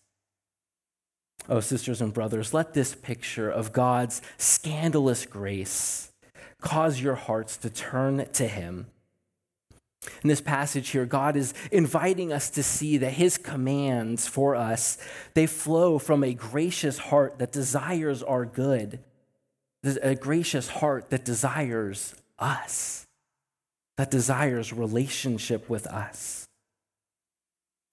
Oh, 1.49 1.61
sisters 1.61 2.01
and 2.01 2.15
brothers, 2.15 2.55
let 2.55 2.73
this 2.73 2.95
picture 2.95 3.51
of 3.51 3.73
God's 3.73 4.23
scandalous 4.39 5.27
grace 5.27 6.13
cause 6.61 7.01
your 7.01 7.17
hearts 7.17 7.57
to 7.59 7.69
turn 7.69 8.27
to 8.33 8.49
him 8.49 8.87
in 10.23 10.29
this 10.29 10.41
passage 10.41 10.91
here, 10.91 11.07
God 11.07 11.37
is 11.37 11.55
inviting 11.71 12.33
us 12.33 12.51
to 12.51 12.63
see 12.63 12.99
that 12.99 13.13
his 13.13 13.39
commands 13.39 14.27
for 14.27 14.55
us, 14.55 14.99
they 15.35 15.47
flow 15.47 15.99
from 15.99 16.25
a 16.25 16.35
gracious 16.35 16.99
heart 16.99 17.39
that 17.39 17.53
desires 17.53 18.23
our 18.23 18.45
good, 18.45 19.01
a 20.03 20.15
gracious 20.15 20.69
heart 20.69 21.11
that 21.11 21.25
desires 21.25 22.15
us, 22.39 23.07
that 23.97 24.11
desires 24.11 24.73
relationship 24.73 25.69
with 25.69 25.87
us. 25.87 26.47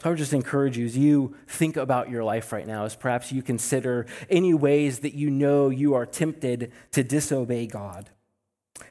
So 0.02 0.10
I 0.10 0.10
would 0.10 0.18
just 0.18 0.34
encourage 0.34 0.80
you 0.80 0.86
as 0.86 0.98
you 0.98 1.36
think 1.48 1.78
about 1.78 2.10
your 2.10 2.24
life 2.24 2.52
right 2.52 2.66
now, 2.66 2.86
as 2.86 2.96
perhaps 2.96 3.32
you 3.32 3.44
consider 3.44 4.08
any 4.32 4.52
ways 4.52 5.00
that 5.00 5.14
you 5.14 5.30
know 5.30 5.70
you 5.70 5.94
are 5.94 6.08
tempted 6.08 6.72
to 6.94 7.04
disobey 7.04 7.68
God. 7.68 8.10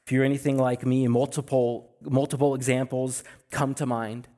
If 0.07 0.13
you're 0.13 0.25
anything 0.25 0.59
like 0.59 0.85
me, 0.85 1.07
multiple, 1.09 1.95
multiple 2.03 2.55
examples 2.55 3.25
come 3.51 3.75
to 3.75 3.87
mind. 3.87 4.29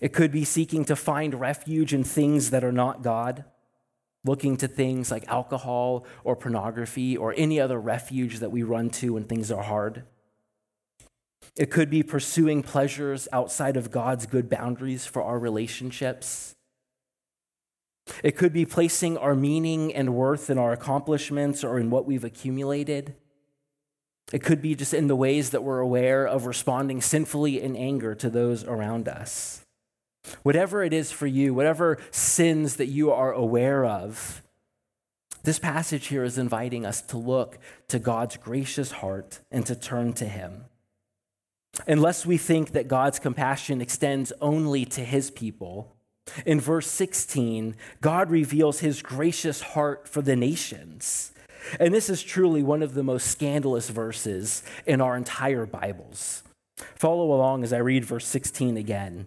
It 0.00 0.12
could 0.12 0.32
be 0.32 0.44
seeking 0.44 0.84
to 0.86 0.96
find 0.96 1.38
refuge 1.38 1.92
in 1.92 2.04
things 2.04 2.50
that 2.50 2.64
are 2.64 2.72
not 2.72 3.02
God, 3.02 3.44
looking 4.24 4.56
to 4.58 4.68
things 4.68 5.10
like 5.10 5.26
alcohol 5.28 6.06
or 6.24 6.36
pornography 6.36 7.16
or 7.16 7.34
any 7.36 7.60
other 7.60 7.80
refuge 7.80 8.38
that 8.38 8.50
we 8.50 8.62
run 8.62 8.90
to 8.90 9.14
when 9.14 9.24
things 9.24 9.50
are 9.50 9.62
hard. 9.62 10.04
It 11.56 11.70
could 11.70 11.88
be 11.88 12.02
pursuing 12.02 12.62
pleasures 12.62 13.28
outside 13.32 13.76
of 13.76 13.90
God's 13.90 14.26
good 14.26 14.50
boundaries 14.50 15.06
for 15.06 15.22
our 15.22 15.38
relationships. 15.38 16.54
It 18.22 18.36
could 18.36 18.52
be 18.52 18.66
placing 18.66 19.16
our 19.16 19.34
meaning 19.34 19.94
and 19.94 20.14
worth 20.14 20.50
in 20.50 20.58
our 20.58 20.72
accomplishments 20.72 21.64
or 21.64 21.78
in 21.78 21.90
what 21.90 22.06
we've 22.06 22.24
accumulated. 22.24 23.14
It 24.32 24.42
could 24.42 24.60
be 24.60 24.74
just 24.74 24.92
in 24.92 25.06
the 25.06 25.16
ways 25.16 25.50
that 25.50 25.62
we're 25.62 25.78
aware 25.78 26.26
of 26.26 26.46
responding 26.46 27.00
sinfully 27.00 27.62
in 27.62 27.76
anger 27.76 28.14
to 28.16 28.28
those 28.28 28.64
around 28.64 29.08
us. 29.08 29.64
Whatever 30.42 30.82
it 30.82 30.92
is 30.92 31.12
for 31.12 31.28
you, 31.28 31.54
whatever 31.54 31.98
sins 32.10 32.76
that 32.76 32.86
you 32.86 33.12
are 33.12 33.32
aware 33.32 33.84
of, 33.84 34.42
this 35.44 35.60
passage 35.60 36.08
here 36.08 36.24
is 36.24 36.38
inviting 36.38 36.84
us 36.84 37.00
to 37.02 37.16
look 37.16 37.58
to 37.86 38.00
God's 38.00 38.36
gracious 38.36 38.90
heart 38.90 39.38
and 39.52 39.64
to 39.66 39.76
turn 39.76 40.12
to 40.14 40.24
Him. 40.24 40.64
Unless 41.86 42.26
we 42.26 42.36
think 42.36 42.72
that 42.72 42.88
God's 42.88 43.20
compassion 43.20 43.80
extends 43.80 44.32
only 44.40 44.84
to 44.86 45.04
His 45.04 45.30
people, 45.30 45.94
in 46.44 46.58
verse 46.58 46.88
16, 46.88 47.76
God 48.00 48.30
reveals 48.30 48.80
His 48.80 49.02
gracious 49.02 49.60
heart 49.60 50.08
for 50.08 50.20
the 50.20 50.34
nations. 50.34 51.30
And 51.80 51.92
this 51.92 52.08
is 52.08 52.22
truly 52.22 52.62
one 52.62 52.82
of 52.82 52.94
the 52.94 53.02
most 53.02 53.28
scandalous 53.28 53.88
verses 53.90 54.62
in 54.86 55.00
our 55.00 55.16
entire 55.16 55.66
Bibles. 55.66 56.42
Follow 56.76 57.32
along 57.32 57.64
as 57.64 57.72
I 57.72 57.78
read 57.78 58.04
verse 58.04 58.26
16 58.26 58.76
again. 58.76 59.26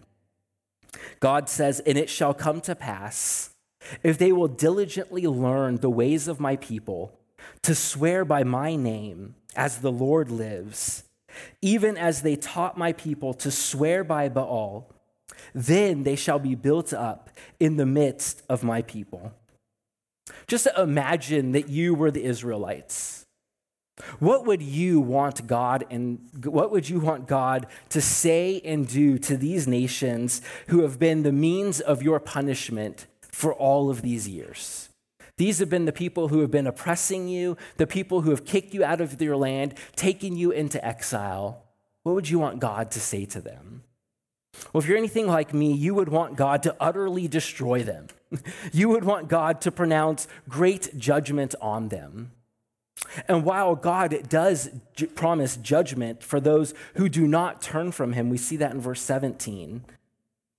God 1.19 1.49
says, 1.49 1.79
And 1.81 1.97
it 1.97 2.09
shall 2.09 2.33
come 2.33 2.61
to 2.61 2.75
pass, 2.75 3.51
if 4.03 4.17
they 4.17 4.31
will 4.31 4.47
diligently 4.47 5.25
learn 5.25 5.77
the 5.77 5.89
ways 5.89 6.27
of 6.27 6.39
my 6.39 6.55
people, 6.55 7.17
to 7.63 7.73
swear 7.73 8.25
by 8.25 8.43
my 8.43 8.75
name, 8.75 9.35
as 9.55 9.79
the 9.79 9.91
Lord 9.91 10.29
lives, 10.29 11.03
even 11.61 11.97
as 11.97 12.21
they 12.21 12.35
taught 12.35 12.77
my 12.77 12.93
people 12.93 13.33
to 13.35 13.51
swear 13.51 14.03
by 14.03 14.29
Baal, 14.29 14.91
then 15.53 16.03
they 16.03 16.15
shall 16.15 16.39
be 16.39 16.55
built 16.55 16.93
up 16.93 17.29
in 17.59 17.77
the 17.77 17.85
midst 17.85 18.43
of 18.49 18.63
my 18.63 18.81
people. 18.81 19.33
Just 20.47 20.67
imagine 20.77 21.51
that 21.53 21.69
you 21.69 21.93
were 21.93 22.11
the 22.11 22.23
Israelites. 22.23 23.25
What 24.19 24.45
would 24.45 24.61
you 24.61 25.01
want 25.01 25.45
God 25.45 25.85
and 25.89 26.19
what 26.43 26.71
would 26.71 26.87
you 26.89 26.99
want 26.99 27.27
God 27.27 27.67
to 27.89 28.01
say 28.01 28.61
and 28.63 28.87
do 28.87 29.17
to 29.19 29.35
these 29.35 29.67
nations 29.67 30.41
who 30.67 30.81
have 30.81 30.99
been 30.99 31.23
the 31.23 31.33
means 31.33 31.79
of 31.81 32.01
your 32.01 32.19
punishment 32.19 33.07
for 33.31 33.53
all 33.53 33.89
of 33.89 34.01
these 34.01 34.27
years? 34.27 34.89
These 35.37 35.59
have 35.59 35.69
been 35.69 35.85
the 35.85 35.93
people 35.93 36.27
who 36.27 36.41
have 36.41 36.51
been 36.51 36.67
oppressing 36.67 37.27
you, 37.27 37.55
the 37.77 37.87
people 37.87 38.21
who 38.21 38.29
have 38.29 38.45
kicked 38.45 38.73
you 38.73 38.83
out 38.83 38.99
of 38.99 39.21
your 39.21 39.37
land, 39.37 39.73
taken 39.95 40.35
you 40.35 40.51
into 40.51 40.83
exile. 40.85 41.63
What 42.03 42.15
would 42.15 42.29
you 42.29 42.39
want 42.39 42.59
God 42.59 42.91
to 42.91 42.99
say 42.99 43.25
to 43.25 43.41
them? 43.41 43.83
Well, 44.71 44.81
if 44.81 44.87
you're 44.87 44.97
anything 44.97 45.27
like 45.27 45.53
me, 45.53 45.73
you 45.73 45.93
would 45.95 46.09
want 46.09 46.35
God 46.35 46.63
to 46.63 46.75
utterly 46.79 47.27
destroy 47.27 47.83
them. 47.83 48.07
You 48.71 48.89
would 48.89 49.03
want 49.03 49.27
God 49.27 49.59
to 49.61 49.71
pronounce 49.71 50.27
great 50.47 50.95
judgment 50.97 51.55
on 51.59 51.89
them. 51.89 52.31
And 53.27 53.43
while 53.43 53.75
God 53.75 54.29
does 54.29 54.69
promise 55.15 55.57
judgment 55.57 56.21
for 56.23 56.39
those 56.39 56.73
who 56.95 57.09
do 57.09 57.27
not 57.27 57.61
turn 57.61 57.91
from 57.91 58.13
him, 58.13 58.29
we 58.29 58.37
see 58.37 58.55
that 58.57 58.73
in 58.73 58.81
verse 58.81 59.01
17. 59.01 59.83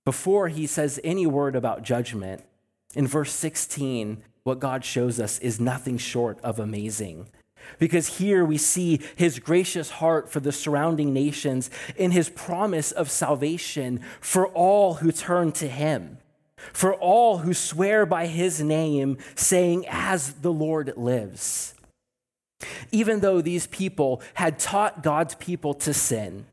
before 0.03 0.47
he 0.49 0.67
says 0.67 0.99
any 1.03 1.25
word 1.25 1.55
about 1.55 1.83
judgment, 1.83 2.43
in 2.95 3.07
verse 3.07 3.31
16, 3.31 4.23
what 4.43 4.59
God 4.59 4.83
shows 4.83 5.19
us 5.19 5.39
is 5.39 5.59
nothing 5.59 5.97
short 5.97 6.39
of 6.41 6.59
amazing. 6.59 7.27
Because 7.79 8.17
here 8.19 8.45
we 8.45 8.57
see 8.57 9.01
his 9.15 9.39
gracious 9.39 9.89
heart 9.89 10.31
for 10.31 10.39
the 10.39 10.51
surrounding 10.51 11.13
nations 11.13 11.69
in 11.95 12.11
his 12.11 12.29
promise 12.29 12.91
of 12.91 13.09
salvation 13.09 14.01
for 14.19 14.47
all 14.47 14.95
who 14.95 15.11
turn 15.11 15.51
to 15.53 15.67
him, 15.67 16.17
for 16.73 16.93
all 16.93 17.39
who 17.39 17.53
swear 17.53 18.05
by 18.05 18.27
his 18.27 18.61
name, 18.61 19.17
saying, 19.35 19.85
As 19.87 20.33
the 20.35 20.53
Lord 20.53 20.93
lives. 20.95 21.73
Even 22.91 23.21
though 23.21 23.41
these 23.41 23.67
people 23.67 24.21
had 24.35 24.59
taught 24.59 25.01
God's 25.01 25.35
people 25.35 25.73
to 25.75 25.93
sin, 25.93 26.45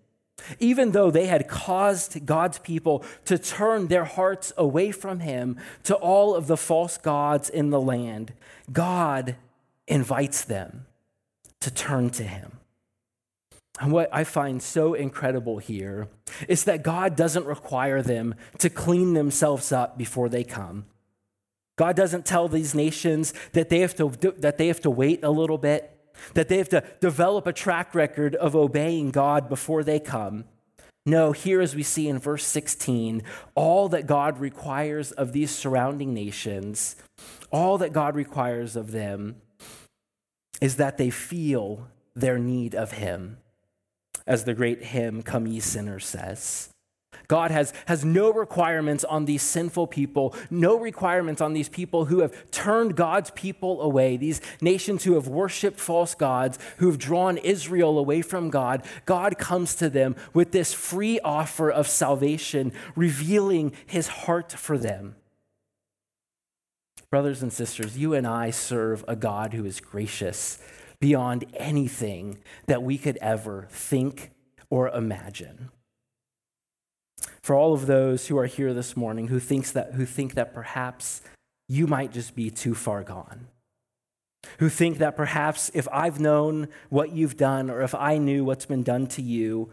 even 0.59 0.93
though 0.93 1.11
they 1.11 1.27
had 1.27 1.49
caused 1.49 2.25
God's 2.25 2.59
people 2.59 3.05
to 3.27 3.39
turn 3.39 3.89
their 3.89 4.05
hearts 4.05 4.53
away 4.57 4.93
from 4.93 5.21
him 5.21 5.59
to 5.85 5.95
all 5.97 6.35
of 6.35 6.47
the 6.47 6.57
false 6.57 6.97
gods 6.97 7.51
in 7.51 7.71
the 7.71 7.81
land, 7.81 8.33
God 8.73 9.37
invites 9.87 10.45
them 10.45 10.87
to 11.69 11.75
turn 11.75 12.09
to 12.11 12.23
him. 12.23 12.59
And 13.81 13.93
what 13.93 14.09
I 14.13 14.25
find 14.25 14.63
so 14.63 14.95
incredible 14.95 15.59
here 15.59 16.09
is 16.49 16.65
that 16.65 16.83
God 16.83 17.15
doesn't 17.15 17.47
require 17.47 18.03
them 18.03 18.35
to 18.59 18.71
clean 18.71 19.15
themselves 19.15 19.71
up 19.71 19.97
before 19.97 20.29
they 20.29 20.45
come. 20.45 20.87
God 21.77 21.95
doesn't 21.95 22.27
tell 22.27 22.49
these 22.49 22.75
nations 22.75 23.33
that 23.53 23.69
they 23.69 23.81
have 23.81 23.95
to, 23.97 24.09
that 24.39 24.59
they 24.59 24.67
have 24.67 24.81
to 24.81 24.91
wait 24.91 25.23
a 25.23 25.31
little 25.31 25.59
bit, 25.59 25.97
that 26.35 26.49
they 26.49 26.59
have 26.59 26.71
to 26.71 26.83
develop 27.01 27.47
a 27.47 27.53
track 27.53 27.95
record 27.95 28.35
of 28.35 28.57
obeying 28.57 29.11
God 29.11 29.49
before 29.49 29.85
they 29.85 30.01
come. 30.01 30.45
No, 31.07 31.31
here 31.31 31.61
as 31.61 31.77
we 31.77 31.85
see 31.85 32.09
in 32.09 32.19
verse 32.19 32.45
16, 32.45 33.23
all 33.55 33.89
that 33.91 34.07
God 34.07 34.41
requires 34.41 35.13
of 35.13 35.33
these 35.33 35.53
surrounding 35.53 36.13
nations, 36.13 36.97
all 37.53 37.79
that 37.79 37.93
God 37.93 38.17
requires 38.17 38.75
of 38.75 38.91
them 38.91 39.37
is 40.61 40.77
that 40.77 40.99
they 40.99 41.11
feel 41.11 41.89
their 42.15 42.39
need 42.39 42.75
of 42.75 42.93
Him. 42.93 43.39
As 44.27 44.45
the 44.45 44.55
great 44.55 44.83
hymn, 44.85 45.23
Come 45.23 45.47
Ye 45.47 45.61
Sinners, 45.61 46.07
says. 46.07 46.71
God 47.27 47.51
has, 47.51 47.73
has 47.87 48.05
no 48.05 48.33
requirements 48.33 49.05
on 49.05 49.27
these 49.27 49.43
sinful 49.43 49.89
people, 49.89 50.35
no 50.51 50.79
requirements 50.79 51.41
on 51.43 51.53
these 51.53 51.69
people 51.69 52.07
who 52.07 52.21
have 52.21 52.51
turned 52.51 52.97
God's 52.97 53.31
people 53.33 53.83
away, 53.83 54.17
these 54.17 54.41
nations 54.63 55.05
who 55.05 55.15
have 55.15 55.29
worshiped 55.29 55.79
false 55.79 56.15
gods, 56.15 56.59
who 56.79 56.87
have 56.87 56.99
drawn 56.99 57.37
Israel 57.37 57.99
away 57.99 58.23
from 58.23 58.49
God. 58.49 58.83
God 59.05 59.39
comes 59.39 59.75
to 59.77 59.91
them 59.91 60.17
with 60.33 60.53
this 60.53 60.73
free 60.73 61.21
offer 61.21 61.71
of 61.71 61.87
salvation, 61.87 62.73
revealing 62.97 63.73
his 63.87 64.09
heart 64.09 64.53
for 64.53 64.79
them. 64.79 65.17
Brothers 67.11 67.43
and 67.43 67.53
sisters, 67.53 67.97
you 67.97 68.13
and 68.13 68.27
I 68.27 68.51
serve 68.51 69.05
a 69.09 69.17
God 69.17 69.55
who 69.55 69.65
is 69.65 69.81
gracious 69.81 70.59
beyond 71.01 71.47
anything 71.55 72.39
that 72.67 72.83
we 72.83 72.99
could 72.99 73.17
ever 73.19 73.67
think 73.71 74.31
or 74.69 74.89
imagine. 74.89 75.71
For 77.43 77.57
all 77.57 77.73
of 77.73 77.87
those 77.87 78.27
who 78.27 78.37
are 78.37 78.47
here 78.47 78.75
this 78.75 78.95
morning 78.97 79.29
who, 79.29 79.41
thinks 79.41 79.73
that, 79.73 79.95
who 79.95 80.05
think 80.05 80.35
that 80.35 80.53
perhaps 80.53 81.23
you 81.67 81.87
might 81.87 82.13
just 82.13 82.35
be 82.35 82.51
too 82.51 82.75
far 82.75 83.03
gone, 83.03 83.49
who 84.59 84.69
think 84.69 84.99
that 84.99 85.17
perhaps 85.17 85.71
if 85.73 85.89
I've 85.91 86.21
known 86.21 86.69
what 86.91 87.13
you've 87.13 87.39
done 87.39 87.71
or 87.71 87.81
if 87.81 87.95
I 87.95 88.19
knew 88.19 88.45
what's 88.45 88.67
been 88.67 88.83
done 88.83 89.07
to 89.09 89.23
you, 89.23 89.71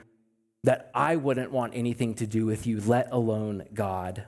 that 0.63 0.89
I 0.95 1.17
wouldn't 1.17 1.51
want 1.51 1.75
anything 1.75 2.13
to 2.15 2.25
do 2.25 2.45
with 2.45 2.65
you, 2.65 2.79
let 2.79 3.11
alone 3.11 3.65
God. 3.73 4.25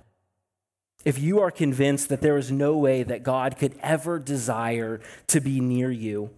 If 1.08 1.18
you 1.18 1.40
are 1.40 1.52
convinced 1.52 2.10
that 2.10 2.20
there 2.20 2.36
is 2.36 2.52
no 2.52 2.78
way 2.78 3.02
that 3.02 3.24
God 3.24 3.58
could 3.58 3.80
ever 3.82 4.20
desire 4.20 5.00
to 5.28 5.40
be 5.40 5.62
near 5.62 5.90
you, 5.90 6.32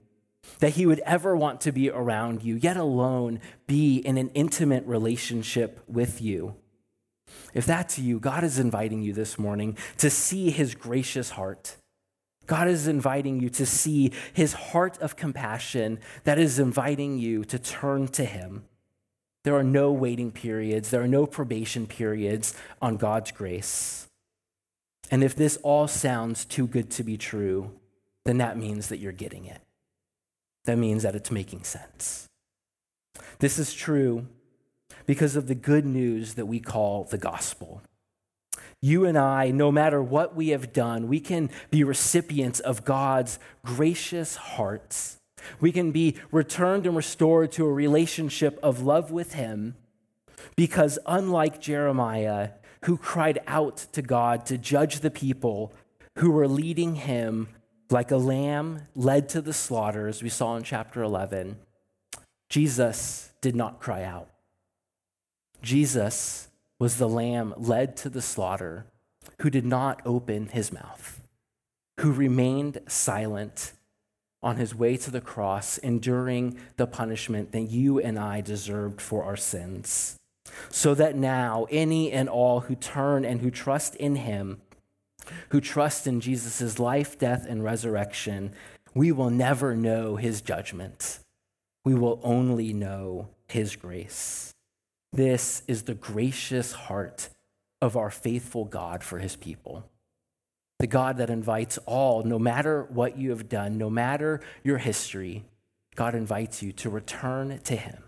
that 0.59 0.73
he 0.73 0.85
would 0.85 0.99
ever 0.99 1.35
want 1.35 1.59
to 1.61 1.71
be 1.71 1.89
around 1.89 2.43
you, 2.43 2.53
yet 2.53 2.77
alone 2.77 3.39
be 3.65 3.97
in 3.97 4.15
an 4.15 4.29
intimate 4.35 4.85
relationship 4.85 5.79
with 5.87 6.21
you, 6.21 6.53
if 7.51 7.65
that's 7.65 7.97
you, 7.97 8.19
God 8.19 8.43
is 8.43 8.59
inviting 8.59 9.01
you 9.01 9.11
this 9.11 9.39
morning 9.39 9.75
to 9.97 10.11
see 10.11 10.51
his 10.51 10.75
gracious 10.75 11.31
heart. 11.31 11.75
God 12.45 12.67
is 12.67 12.87
inviting 12.87 13.39
you 13.39 13.49
to 13.49 13.65
see 13.65 14.11
his 14.33 14.53
heart 14.53 14.99
of 14.99 15.15
compassion 15.15 15.97
that 16.25 16.37
is 16.37 16.59
inviting 16.59 17.17
you 17.17 17.43
to 17.45 17.57
turn 17.57 18.07
to 18.09 18.23
him. 18.23 18.65
There 19.45 19.55
are 19.55 19.63
no 19.63 19.91
waiting 19.91 20.29
periods, 20.31 20.91
there 20.91 21.01
are 21.01 21.07
no 21.07 21.25
probation 21.25 21.87
periods 21.87 22.53
on 22.83 22.97
God's 22.97 23.31
grace. 23.31 24.08
And 25.11 25.23
if 25.23 25.35
this 25.35 25.57
all 25.63 25.87
sounds 25.87 26.45
too 26.45 26.67
good 26.67 26.89
to 26.91 27.03
be 27.03 27.17
true, 27.17 27.71
then 28.25 28.37
that 28.37 28.57
means 28.57 28.89
that 28.89 28.99
you're 28.99 29.11
getting 29.11 29.45
it. 29.45 29.61
That 30.65 30.77
means 30.77 31.03
that 31.03 31.15
it's 31.15 31.31
making 31.31 31.63
sense. 31.63 32.27
This 33.39 33.57
is 33.57 33.73
true 33.73 34.27
because 35.05 35.35
of 35.35 35.47
the 35.47 35.55
good 35.55 35.85
news 35.85 36.35
that 36.35 36.45
we 36.45 36.59
call 36.59 37.05
the 37.05 37.17
gospel. 37.17 37.81
You 38.81 39.05
and 39.05 39.17
I, 39.17 39.51
no 39.51 39.71
matter 39.71 40.01
what 40.01 40.35
we 40.35 40.49
have 40.49 40.71
done, 40.71 41.07
we 41.07 41.19
can 41.19 41.49
be 41.69 41.83
recipients 41.83 42.59
of 42.59 42.85
God's 42.85 43.39
gracious 43.65 44.35
hearts. 44.35 45.17
We 45.59 45.71
can 45.71 45.91
be 45.91 46.15
returned 46.31 46.85
and 46.85 46.95
restored 46.95 47.51
to 47.53 47.65
a 47.65 47.73
relationship 47.73 48.59
of 48.61 48.81
love 48.81 49.11
with 49.11 49.33
Him 49.33 49.75
because, 50.55 50.99
unlike 51.05 51.59
Jeremiah, 51.59 52.51
who 52.85 52.97
cried 52.97 53.39
out 53.47 53.77
to 53.93 54.01
God 54.01 54.45
to 54.47 54.57
judge 54.57 54.99
the 54.99 55.11
people 55.11 55.73
who 56.17 56.31
were 56.31 56.47
leading 56.47 56.95
him 56.95 57.49
like 57.89 58.11
a 58.11 58.17
lamb 58.17 58.81
led 58.95 59.29
to 59.29 59.41
the 59.41 59.53
slaughter, 59.53 60.07
as 60.07 60.21
we 60.21 60.29
saw 60.29 60.55
in 60.55 60.63
chapter 60.63 61.01
11, 61.01 61.57
Jesus 62.49 63.31
did 63.41 63.55
not 63.55 63.79
cry 63.79 64.03
out. 64.03 64.29
Jesus 65.61 66.47
was 66.79 66.97
the 66.97 67.09
lamb 67.09 67.53
led 67.57 67.97
to 67.97 68.09
the 68.09 68.21
slaughter 68.21 68.85
who 69.41 69.49
did 69.49 69.65
not 69.65 70.01
open 70.05 70.47
his 70.47 70.71
mouth, 70.71 71.19
who 71.99 72.11
remained 72.11 72.79
silent 72.87 73.73
on 74.41 74.55
his 74.55 74.73
way 74.73 74.95
to 74.95 75.11
the 75.11 75.19
cross, 75.19 75.77
enduring 75.79 76.57
the 76.77 76.87
punishment 76.87 77.51
that 77.51 77.61
you 77.63 77.99
and 77.99 78.17
I 78.17 78.39
deserved 78.41 79.01
for 79.01 79.23
our 79.23 79.35
sins. 79.35 80.18
So 80.69 80.93
that 80.95 81.15
now 81.15 81.67
any 81.69 82.11
and 82.11 82.29
all 82.29 82.61
who 82.61 82.75
turn 82.75 83.25
and 83.25 83.41
who 83.41 83.51
trust 83.51 83.95
in 83.95 84.17
him, 84.17 84.61
who 85.49 85.61
trust 85.61 86.07
in 86.07 86.21
Jesus' 86.21 86.79
life, 86.79 87.17
death, 87.17 87.45
and 87.47 87.63
resurrection, 87.63 88.53
we 88.93 89.11
will 89.11 89.29
never 89.29 89.75
know 89.75 90.15
his 90.15 90.41
judgment. 90.41 91.19
We 91.85 91.95
will 91.95 92.19
only 92.23 92.73
know 92.73 93.29
his 93.47 93.75
grace. 93.75 94.53
This 95.11 95.63
is 95.67 95.83
the 95.83 95.93
gracious 95.95 96.73
heart 96.73 97.29
of 97.81 97.95
our 97.95 98.09
faithful 98.09 98.65
God 98.65 99.03
for 99.03 99.19
his 99.19 99.35
people. 99.35 99.89
The 100.79 100.87
God 100.87 101.17
that 101.17 101.29
invites 101.29 101.77
all, 101.85 102.23
no 102.23 102.39
matter 102.39 102.83
what 102.83 103.17
you 103.17 103.31
have 103.31 103.49
done, 103.49 103.77
no 103.77 103.89
matter 103.89 104.41
your 104.63 104.77
history, 104.77 105.43
God 105.95 106.15
invites 106.15 106.63
you 106.63 106.71
to 106.73 106.89
return 106.89 107.59
to 107.65 107.75
him. 107.75 108.03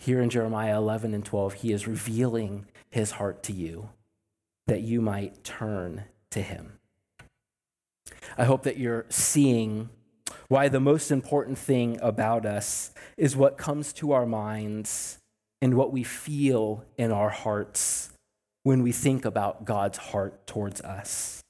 Here 0.00 0.20
in 0.20 0.30
Jeremiah 0.30 0.76
11 0.76 1.14
and 1.14 1.24
12, 1.24 1.54
he 1.54 1.72
is 1.72 1.86
revealing 1.86 2.66
his 2.90 3.12
heart 3.12 3.42
to 3.44 3.52
you 3.52 3.90
that 4.66 4.82
you 4.82 5.00
might 5.00 5.44
turn 5.44 6.04
to 6.30 6.42
him. 6.42 6.78
I 8.36 8.44
hope 8.44 8.62
that 8.64 8.78
you're 8.78 9.06
seeing 9.08 9.88
why 10.48 10.68
the 10.68 10.80
most 10.80 11.10
important 11.10 11.58
thing 11.58 11.98
about 12.00 12.46
us 12.46 12.92
is 13.16 13.36
what 13.36 13.58
comes 13.58 13.92
to 13.94 14.12
our 14.12 14.26
minds 14.26 15.18
and 15.60 15.74
what 15.74 15.92
we 15.92 16.02
feel 16.02 16.84
in 16.96 17.10
our 17.10 17.30
hearts 17.30 18.10
when 18.62 18.82
we 18.82 18.92
think 18.92 19.24
about 19.24 19.64
God's 19.64 19.98
heart 19.98 20.46
towards 20.46 20.80
us. 20.82 21.42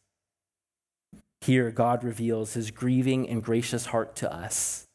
Here, 1.41 1.71
God 1.71 2.05
reveals 2.05 2.55
his 2.55 2.71
grieving 2.71 3.29
and 3.29 3.43
gracious 3.43 3.87
heart 3.87 4.17
to 4.17 4.33
us 4.33 4.87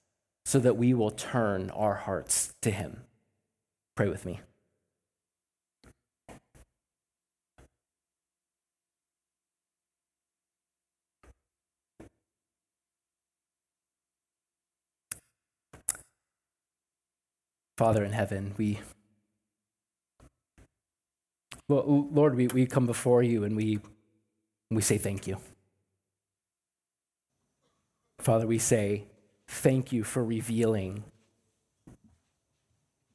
so 0.45 0.59
that 0.59 0.77
we 0.77 0.93
will 0.93 1.11
turn 1.11 1.69
our 1.71 1.95
hearts 1.95 2.53
to 2.61 2.71
him. 2.71 3.03
Pray 3.95 4.09
with 4.09 4.25
me. 4.25 4.39
Father 17.77 18.03
in 18.03 18.11
heaven, 18.11 18.53
we 18.57 18.79
well, 21.71 22.09
Lord, 22.11 22.35
we, 22.35 22.47
we 22.47 22.65
come 22.65 22.85
before 22.85 23.23
you 23.23 23.45
and 23.45 23.55
we, 23.55 23.79
we 24.69 24.81
say 24.81 24.97
thank 24.97 25.25
you. 25.25 25.37
Father, 28.19 28.45
we 28.45 28.59
say 28.59 29.05
thank 29.47 29.93
you 29.93 30.03
for 30.03 30.23
revealing 30.23 31.05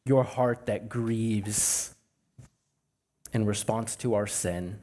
your 0.07 0.25
heart 0.25 0.67
that 0.67 0.89
grieves 0.89 1.95
in 3.33 3.45
response 3.45 3.97
to 3.97 4.15
our 4.15 4.27
sin 4.27 4.79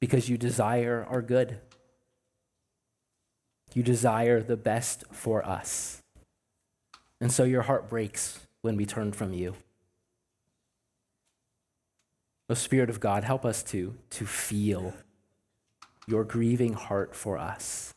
because 0.00 0.28
you 0.28 0.38
desire 0.38 1.06
our 1.10 1.20
good. 1.20 1.58
You 3.74 3.82
desire 3.82 4.40
the 4.40 4.56
best 4.56 5.04
for 5.10 5.44
us. 5.46 6.02
And 7.20 7.32
so 7.32 7.44
your 7.44 7.62
heart 7.62 7.88
breaks 7.88 8.46
when 8.62 8.76
we 8.76 8.86
turn 8.86 9.12
from 9.12 9.32
you. 9.32 9.54
O 12.48 12.54
Spirit 12.54 12.90
of 12.90 13.00
God, 13.00 13.24
help 13.24 13.44
us 13.44 13.62
to, 13.64 13.94
to 14.10 14.26
feel 14.26 14.94
your 16.06 16.24
grieving 16.24 16.74
heart 16.74 17.14
for 17.14 17.38
us. 17.38 17.94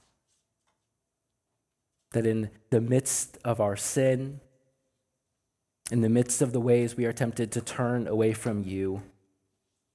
That 2.11 2.25
in 2.25 2.49
the 2.69 2.81
midst 2.81 3.37
of 3.43 3.59
our 3.59 3.75
sin, 3.75 4.39
in 5.91 6.01
the 6.01 6.09
midst 6.09 6.41
of 6.41 6.51
the 6.51 6.59
ways 6.59 6.97
we 6.97 7.05
are 7.05 7.13
tempted 7.13 7.51
to 7.51 7.61
turn 7.61 8.07
away 8.07 8.33
from 8.33 8.63
you, 8.63 9.01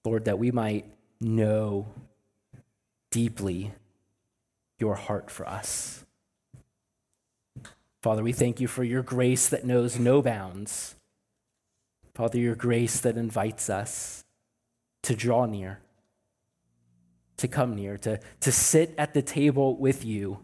Lord, 0.05 0.25
that 0.25 0.39
we 0.39 0.51
might 0.51 0.87
know 1.21 1.87
deeply 3.11 3.73
your 4.79 4.95
heart 4.95 5.31
for 5.31 5.47
us. 5.47 6.05
Father, 8.03 8.23
we 8.23 8.33
thank 8.33 8.61
you 8.61 8.69
for 8.69 8.83
your 8.83 9.03
grace 9.03 9.49
that 9.49 9.65
knows 9.65 9.99
no 9.99 10.23
bounds. 10.23 10.95
Father, 12.15 12.39
your 12.39 12.55
grace 12.55 13.01
that 13.01 13.17
invites 13.17 13.69
us 13.69 14.25
to 15.03 15.15
draw 15.15 15.45
near, 15.45 15.81
to 17.37 17.49
come 17.49 17.75
near, 17.75 17.99
to, 17.99 18.19
to 18.41 18.53
sit 18.53 18.95
at 18.97 19.13
the 19.13 19.23
table 19.23 19.77
with 19.77 20.05
you, 20.05 20.39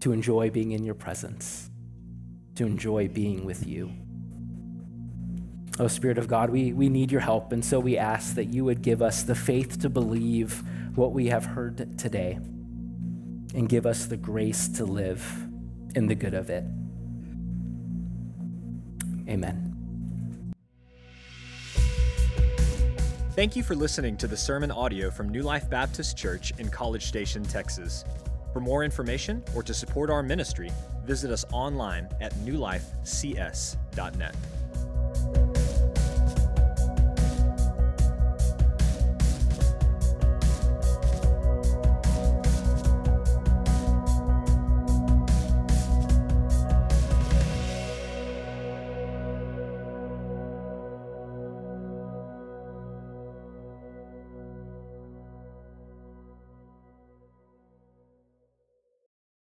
to 0.00 0.12
enjoy 0.12 0.50
being 0.50 0.72
in 0.72 0.84
your 0.84 0.94
presence, 0.94 1.70
to 2.62 2.68
enjoy 2.68 3.08
being 3.08 3.44
with 3.44 3.66
you. 3.66 3.92
Oh, 5.80 5.88
Spirit 5.88 6.16
of 6.16 6.28
God, 6.28 6.50
we, 6.50 6.72
we 6.72 6.88
need 6.88 7.10
your 7.10 7.20
help, 7.20 7.50
and 7.50 7.64
so 7.64 7.80
we 7.80 7.98
ask 7.98 8.36
that 8.36 8.46
you 8.46 8.64
would 8.64 8.82
give 8.82 9.02
us 9.02 9.24
the 9.24 9.34
faith 9.34 9.80
to 9.80 9.88
believe 9.88 10.62
what 10.94 11.12
we 11.12 11.26
have 11.26 11.44
heard 11.44 11.98
today 11.98 12.38
and 13.54 13.68
give 13.68 13.84
us 13.84 14.06
the 14.06 14.16
grace 14.16 14.68
to 14.68 14.84
live 14.84 15.24
in 15.96 16.06
the 16.06 16.14
good 16.14 16.34
of 16.34 16.50
it. 16.50 16.64
Amen. 19.28 19.70
Thank 23.32 23.56
you 23.56 23.62
for 23.64 23.74
listening 23.74 24.16
to 24.18 24.28
the 24.28 24.36
sermon 24.36 24.70
audio 24.70 25.10
from 25.10 25.30
New 25.30 25.42
Life 25.42 25.68
Baptist 25.68 26.16
Church 26.16 26.52
in 26.58 26.68
College 26.68 27.06
Station, 27.06 27.42
Texas. 27.42 28.04
For 28.52 28.60
more 28.60 28.84
information 28.84 29.42
or 29.54 29.62
to 29.62 29.72
support 29.72 30.10
our 30.10 30.22
ministry, 30.22 30.70
visit 31.04 31.30
us 31.30 31.46
online 31.52 32.08
at 32.20 32.34
newlifecs.net. 32.34 34.34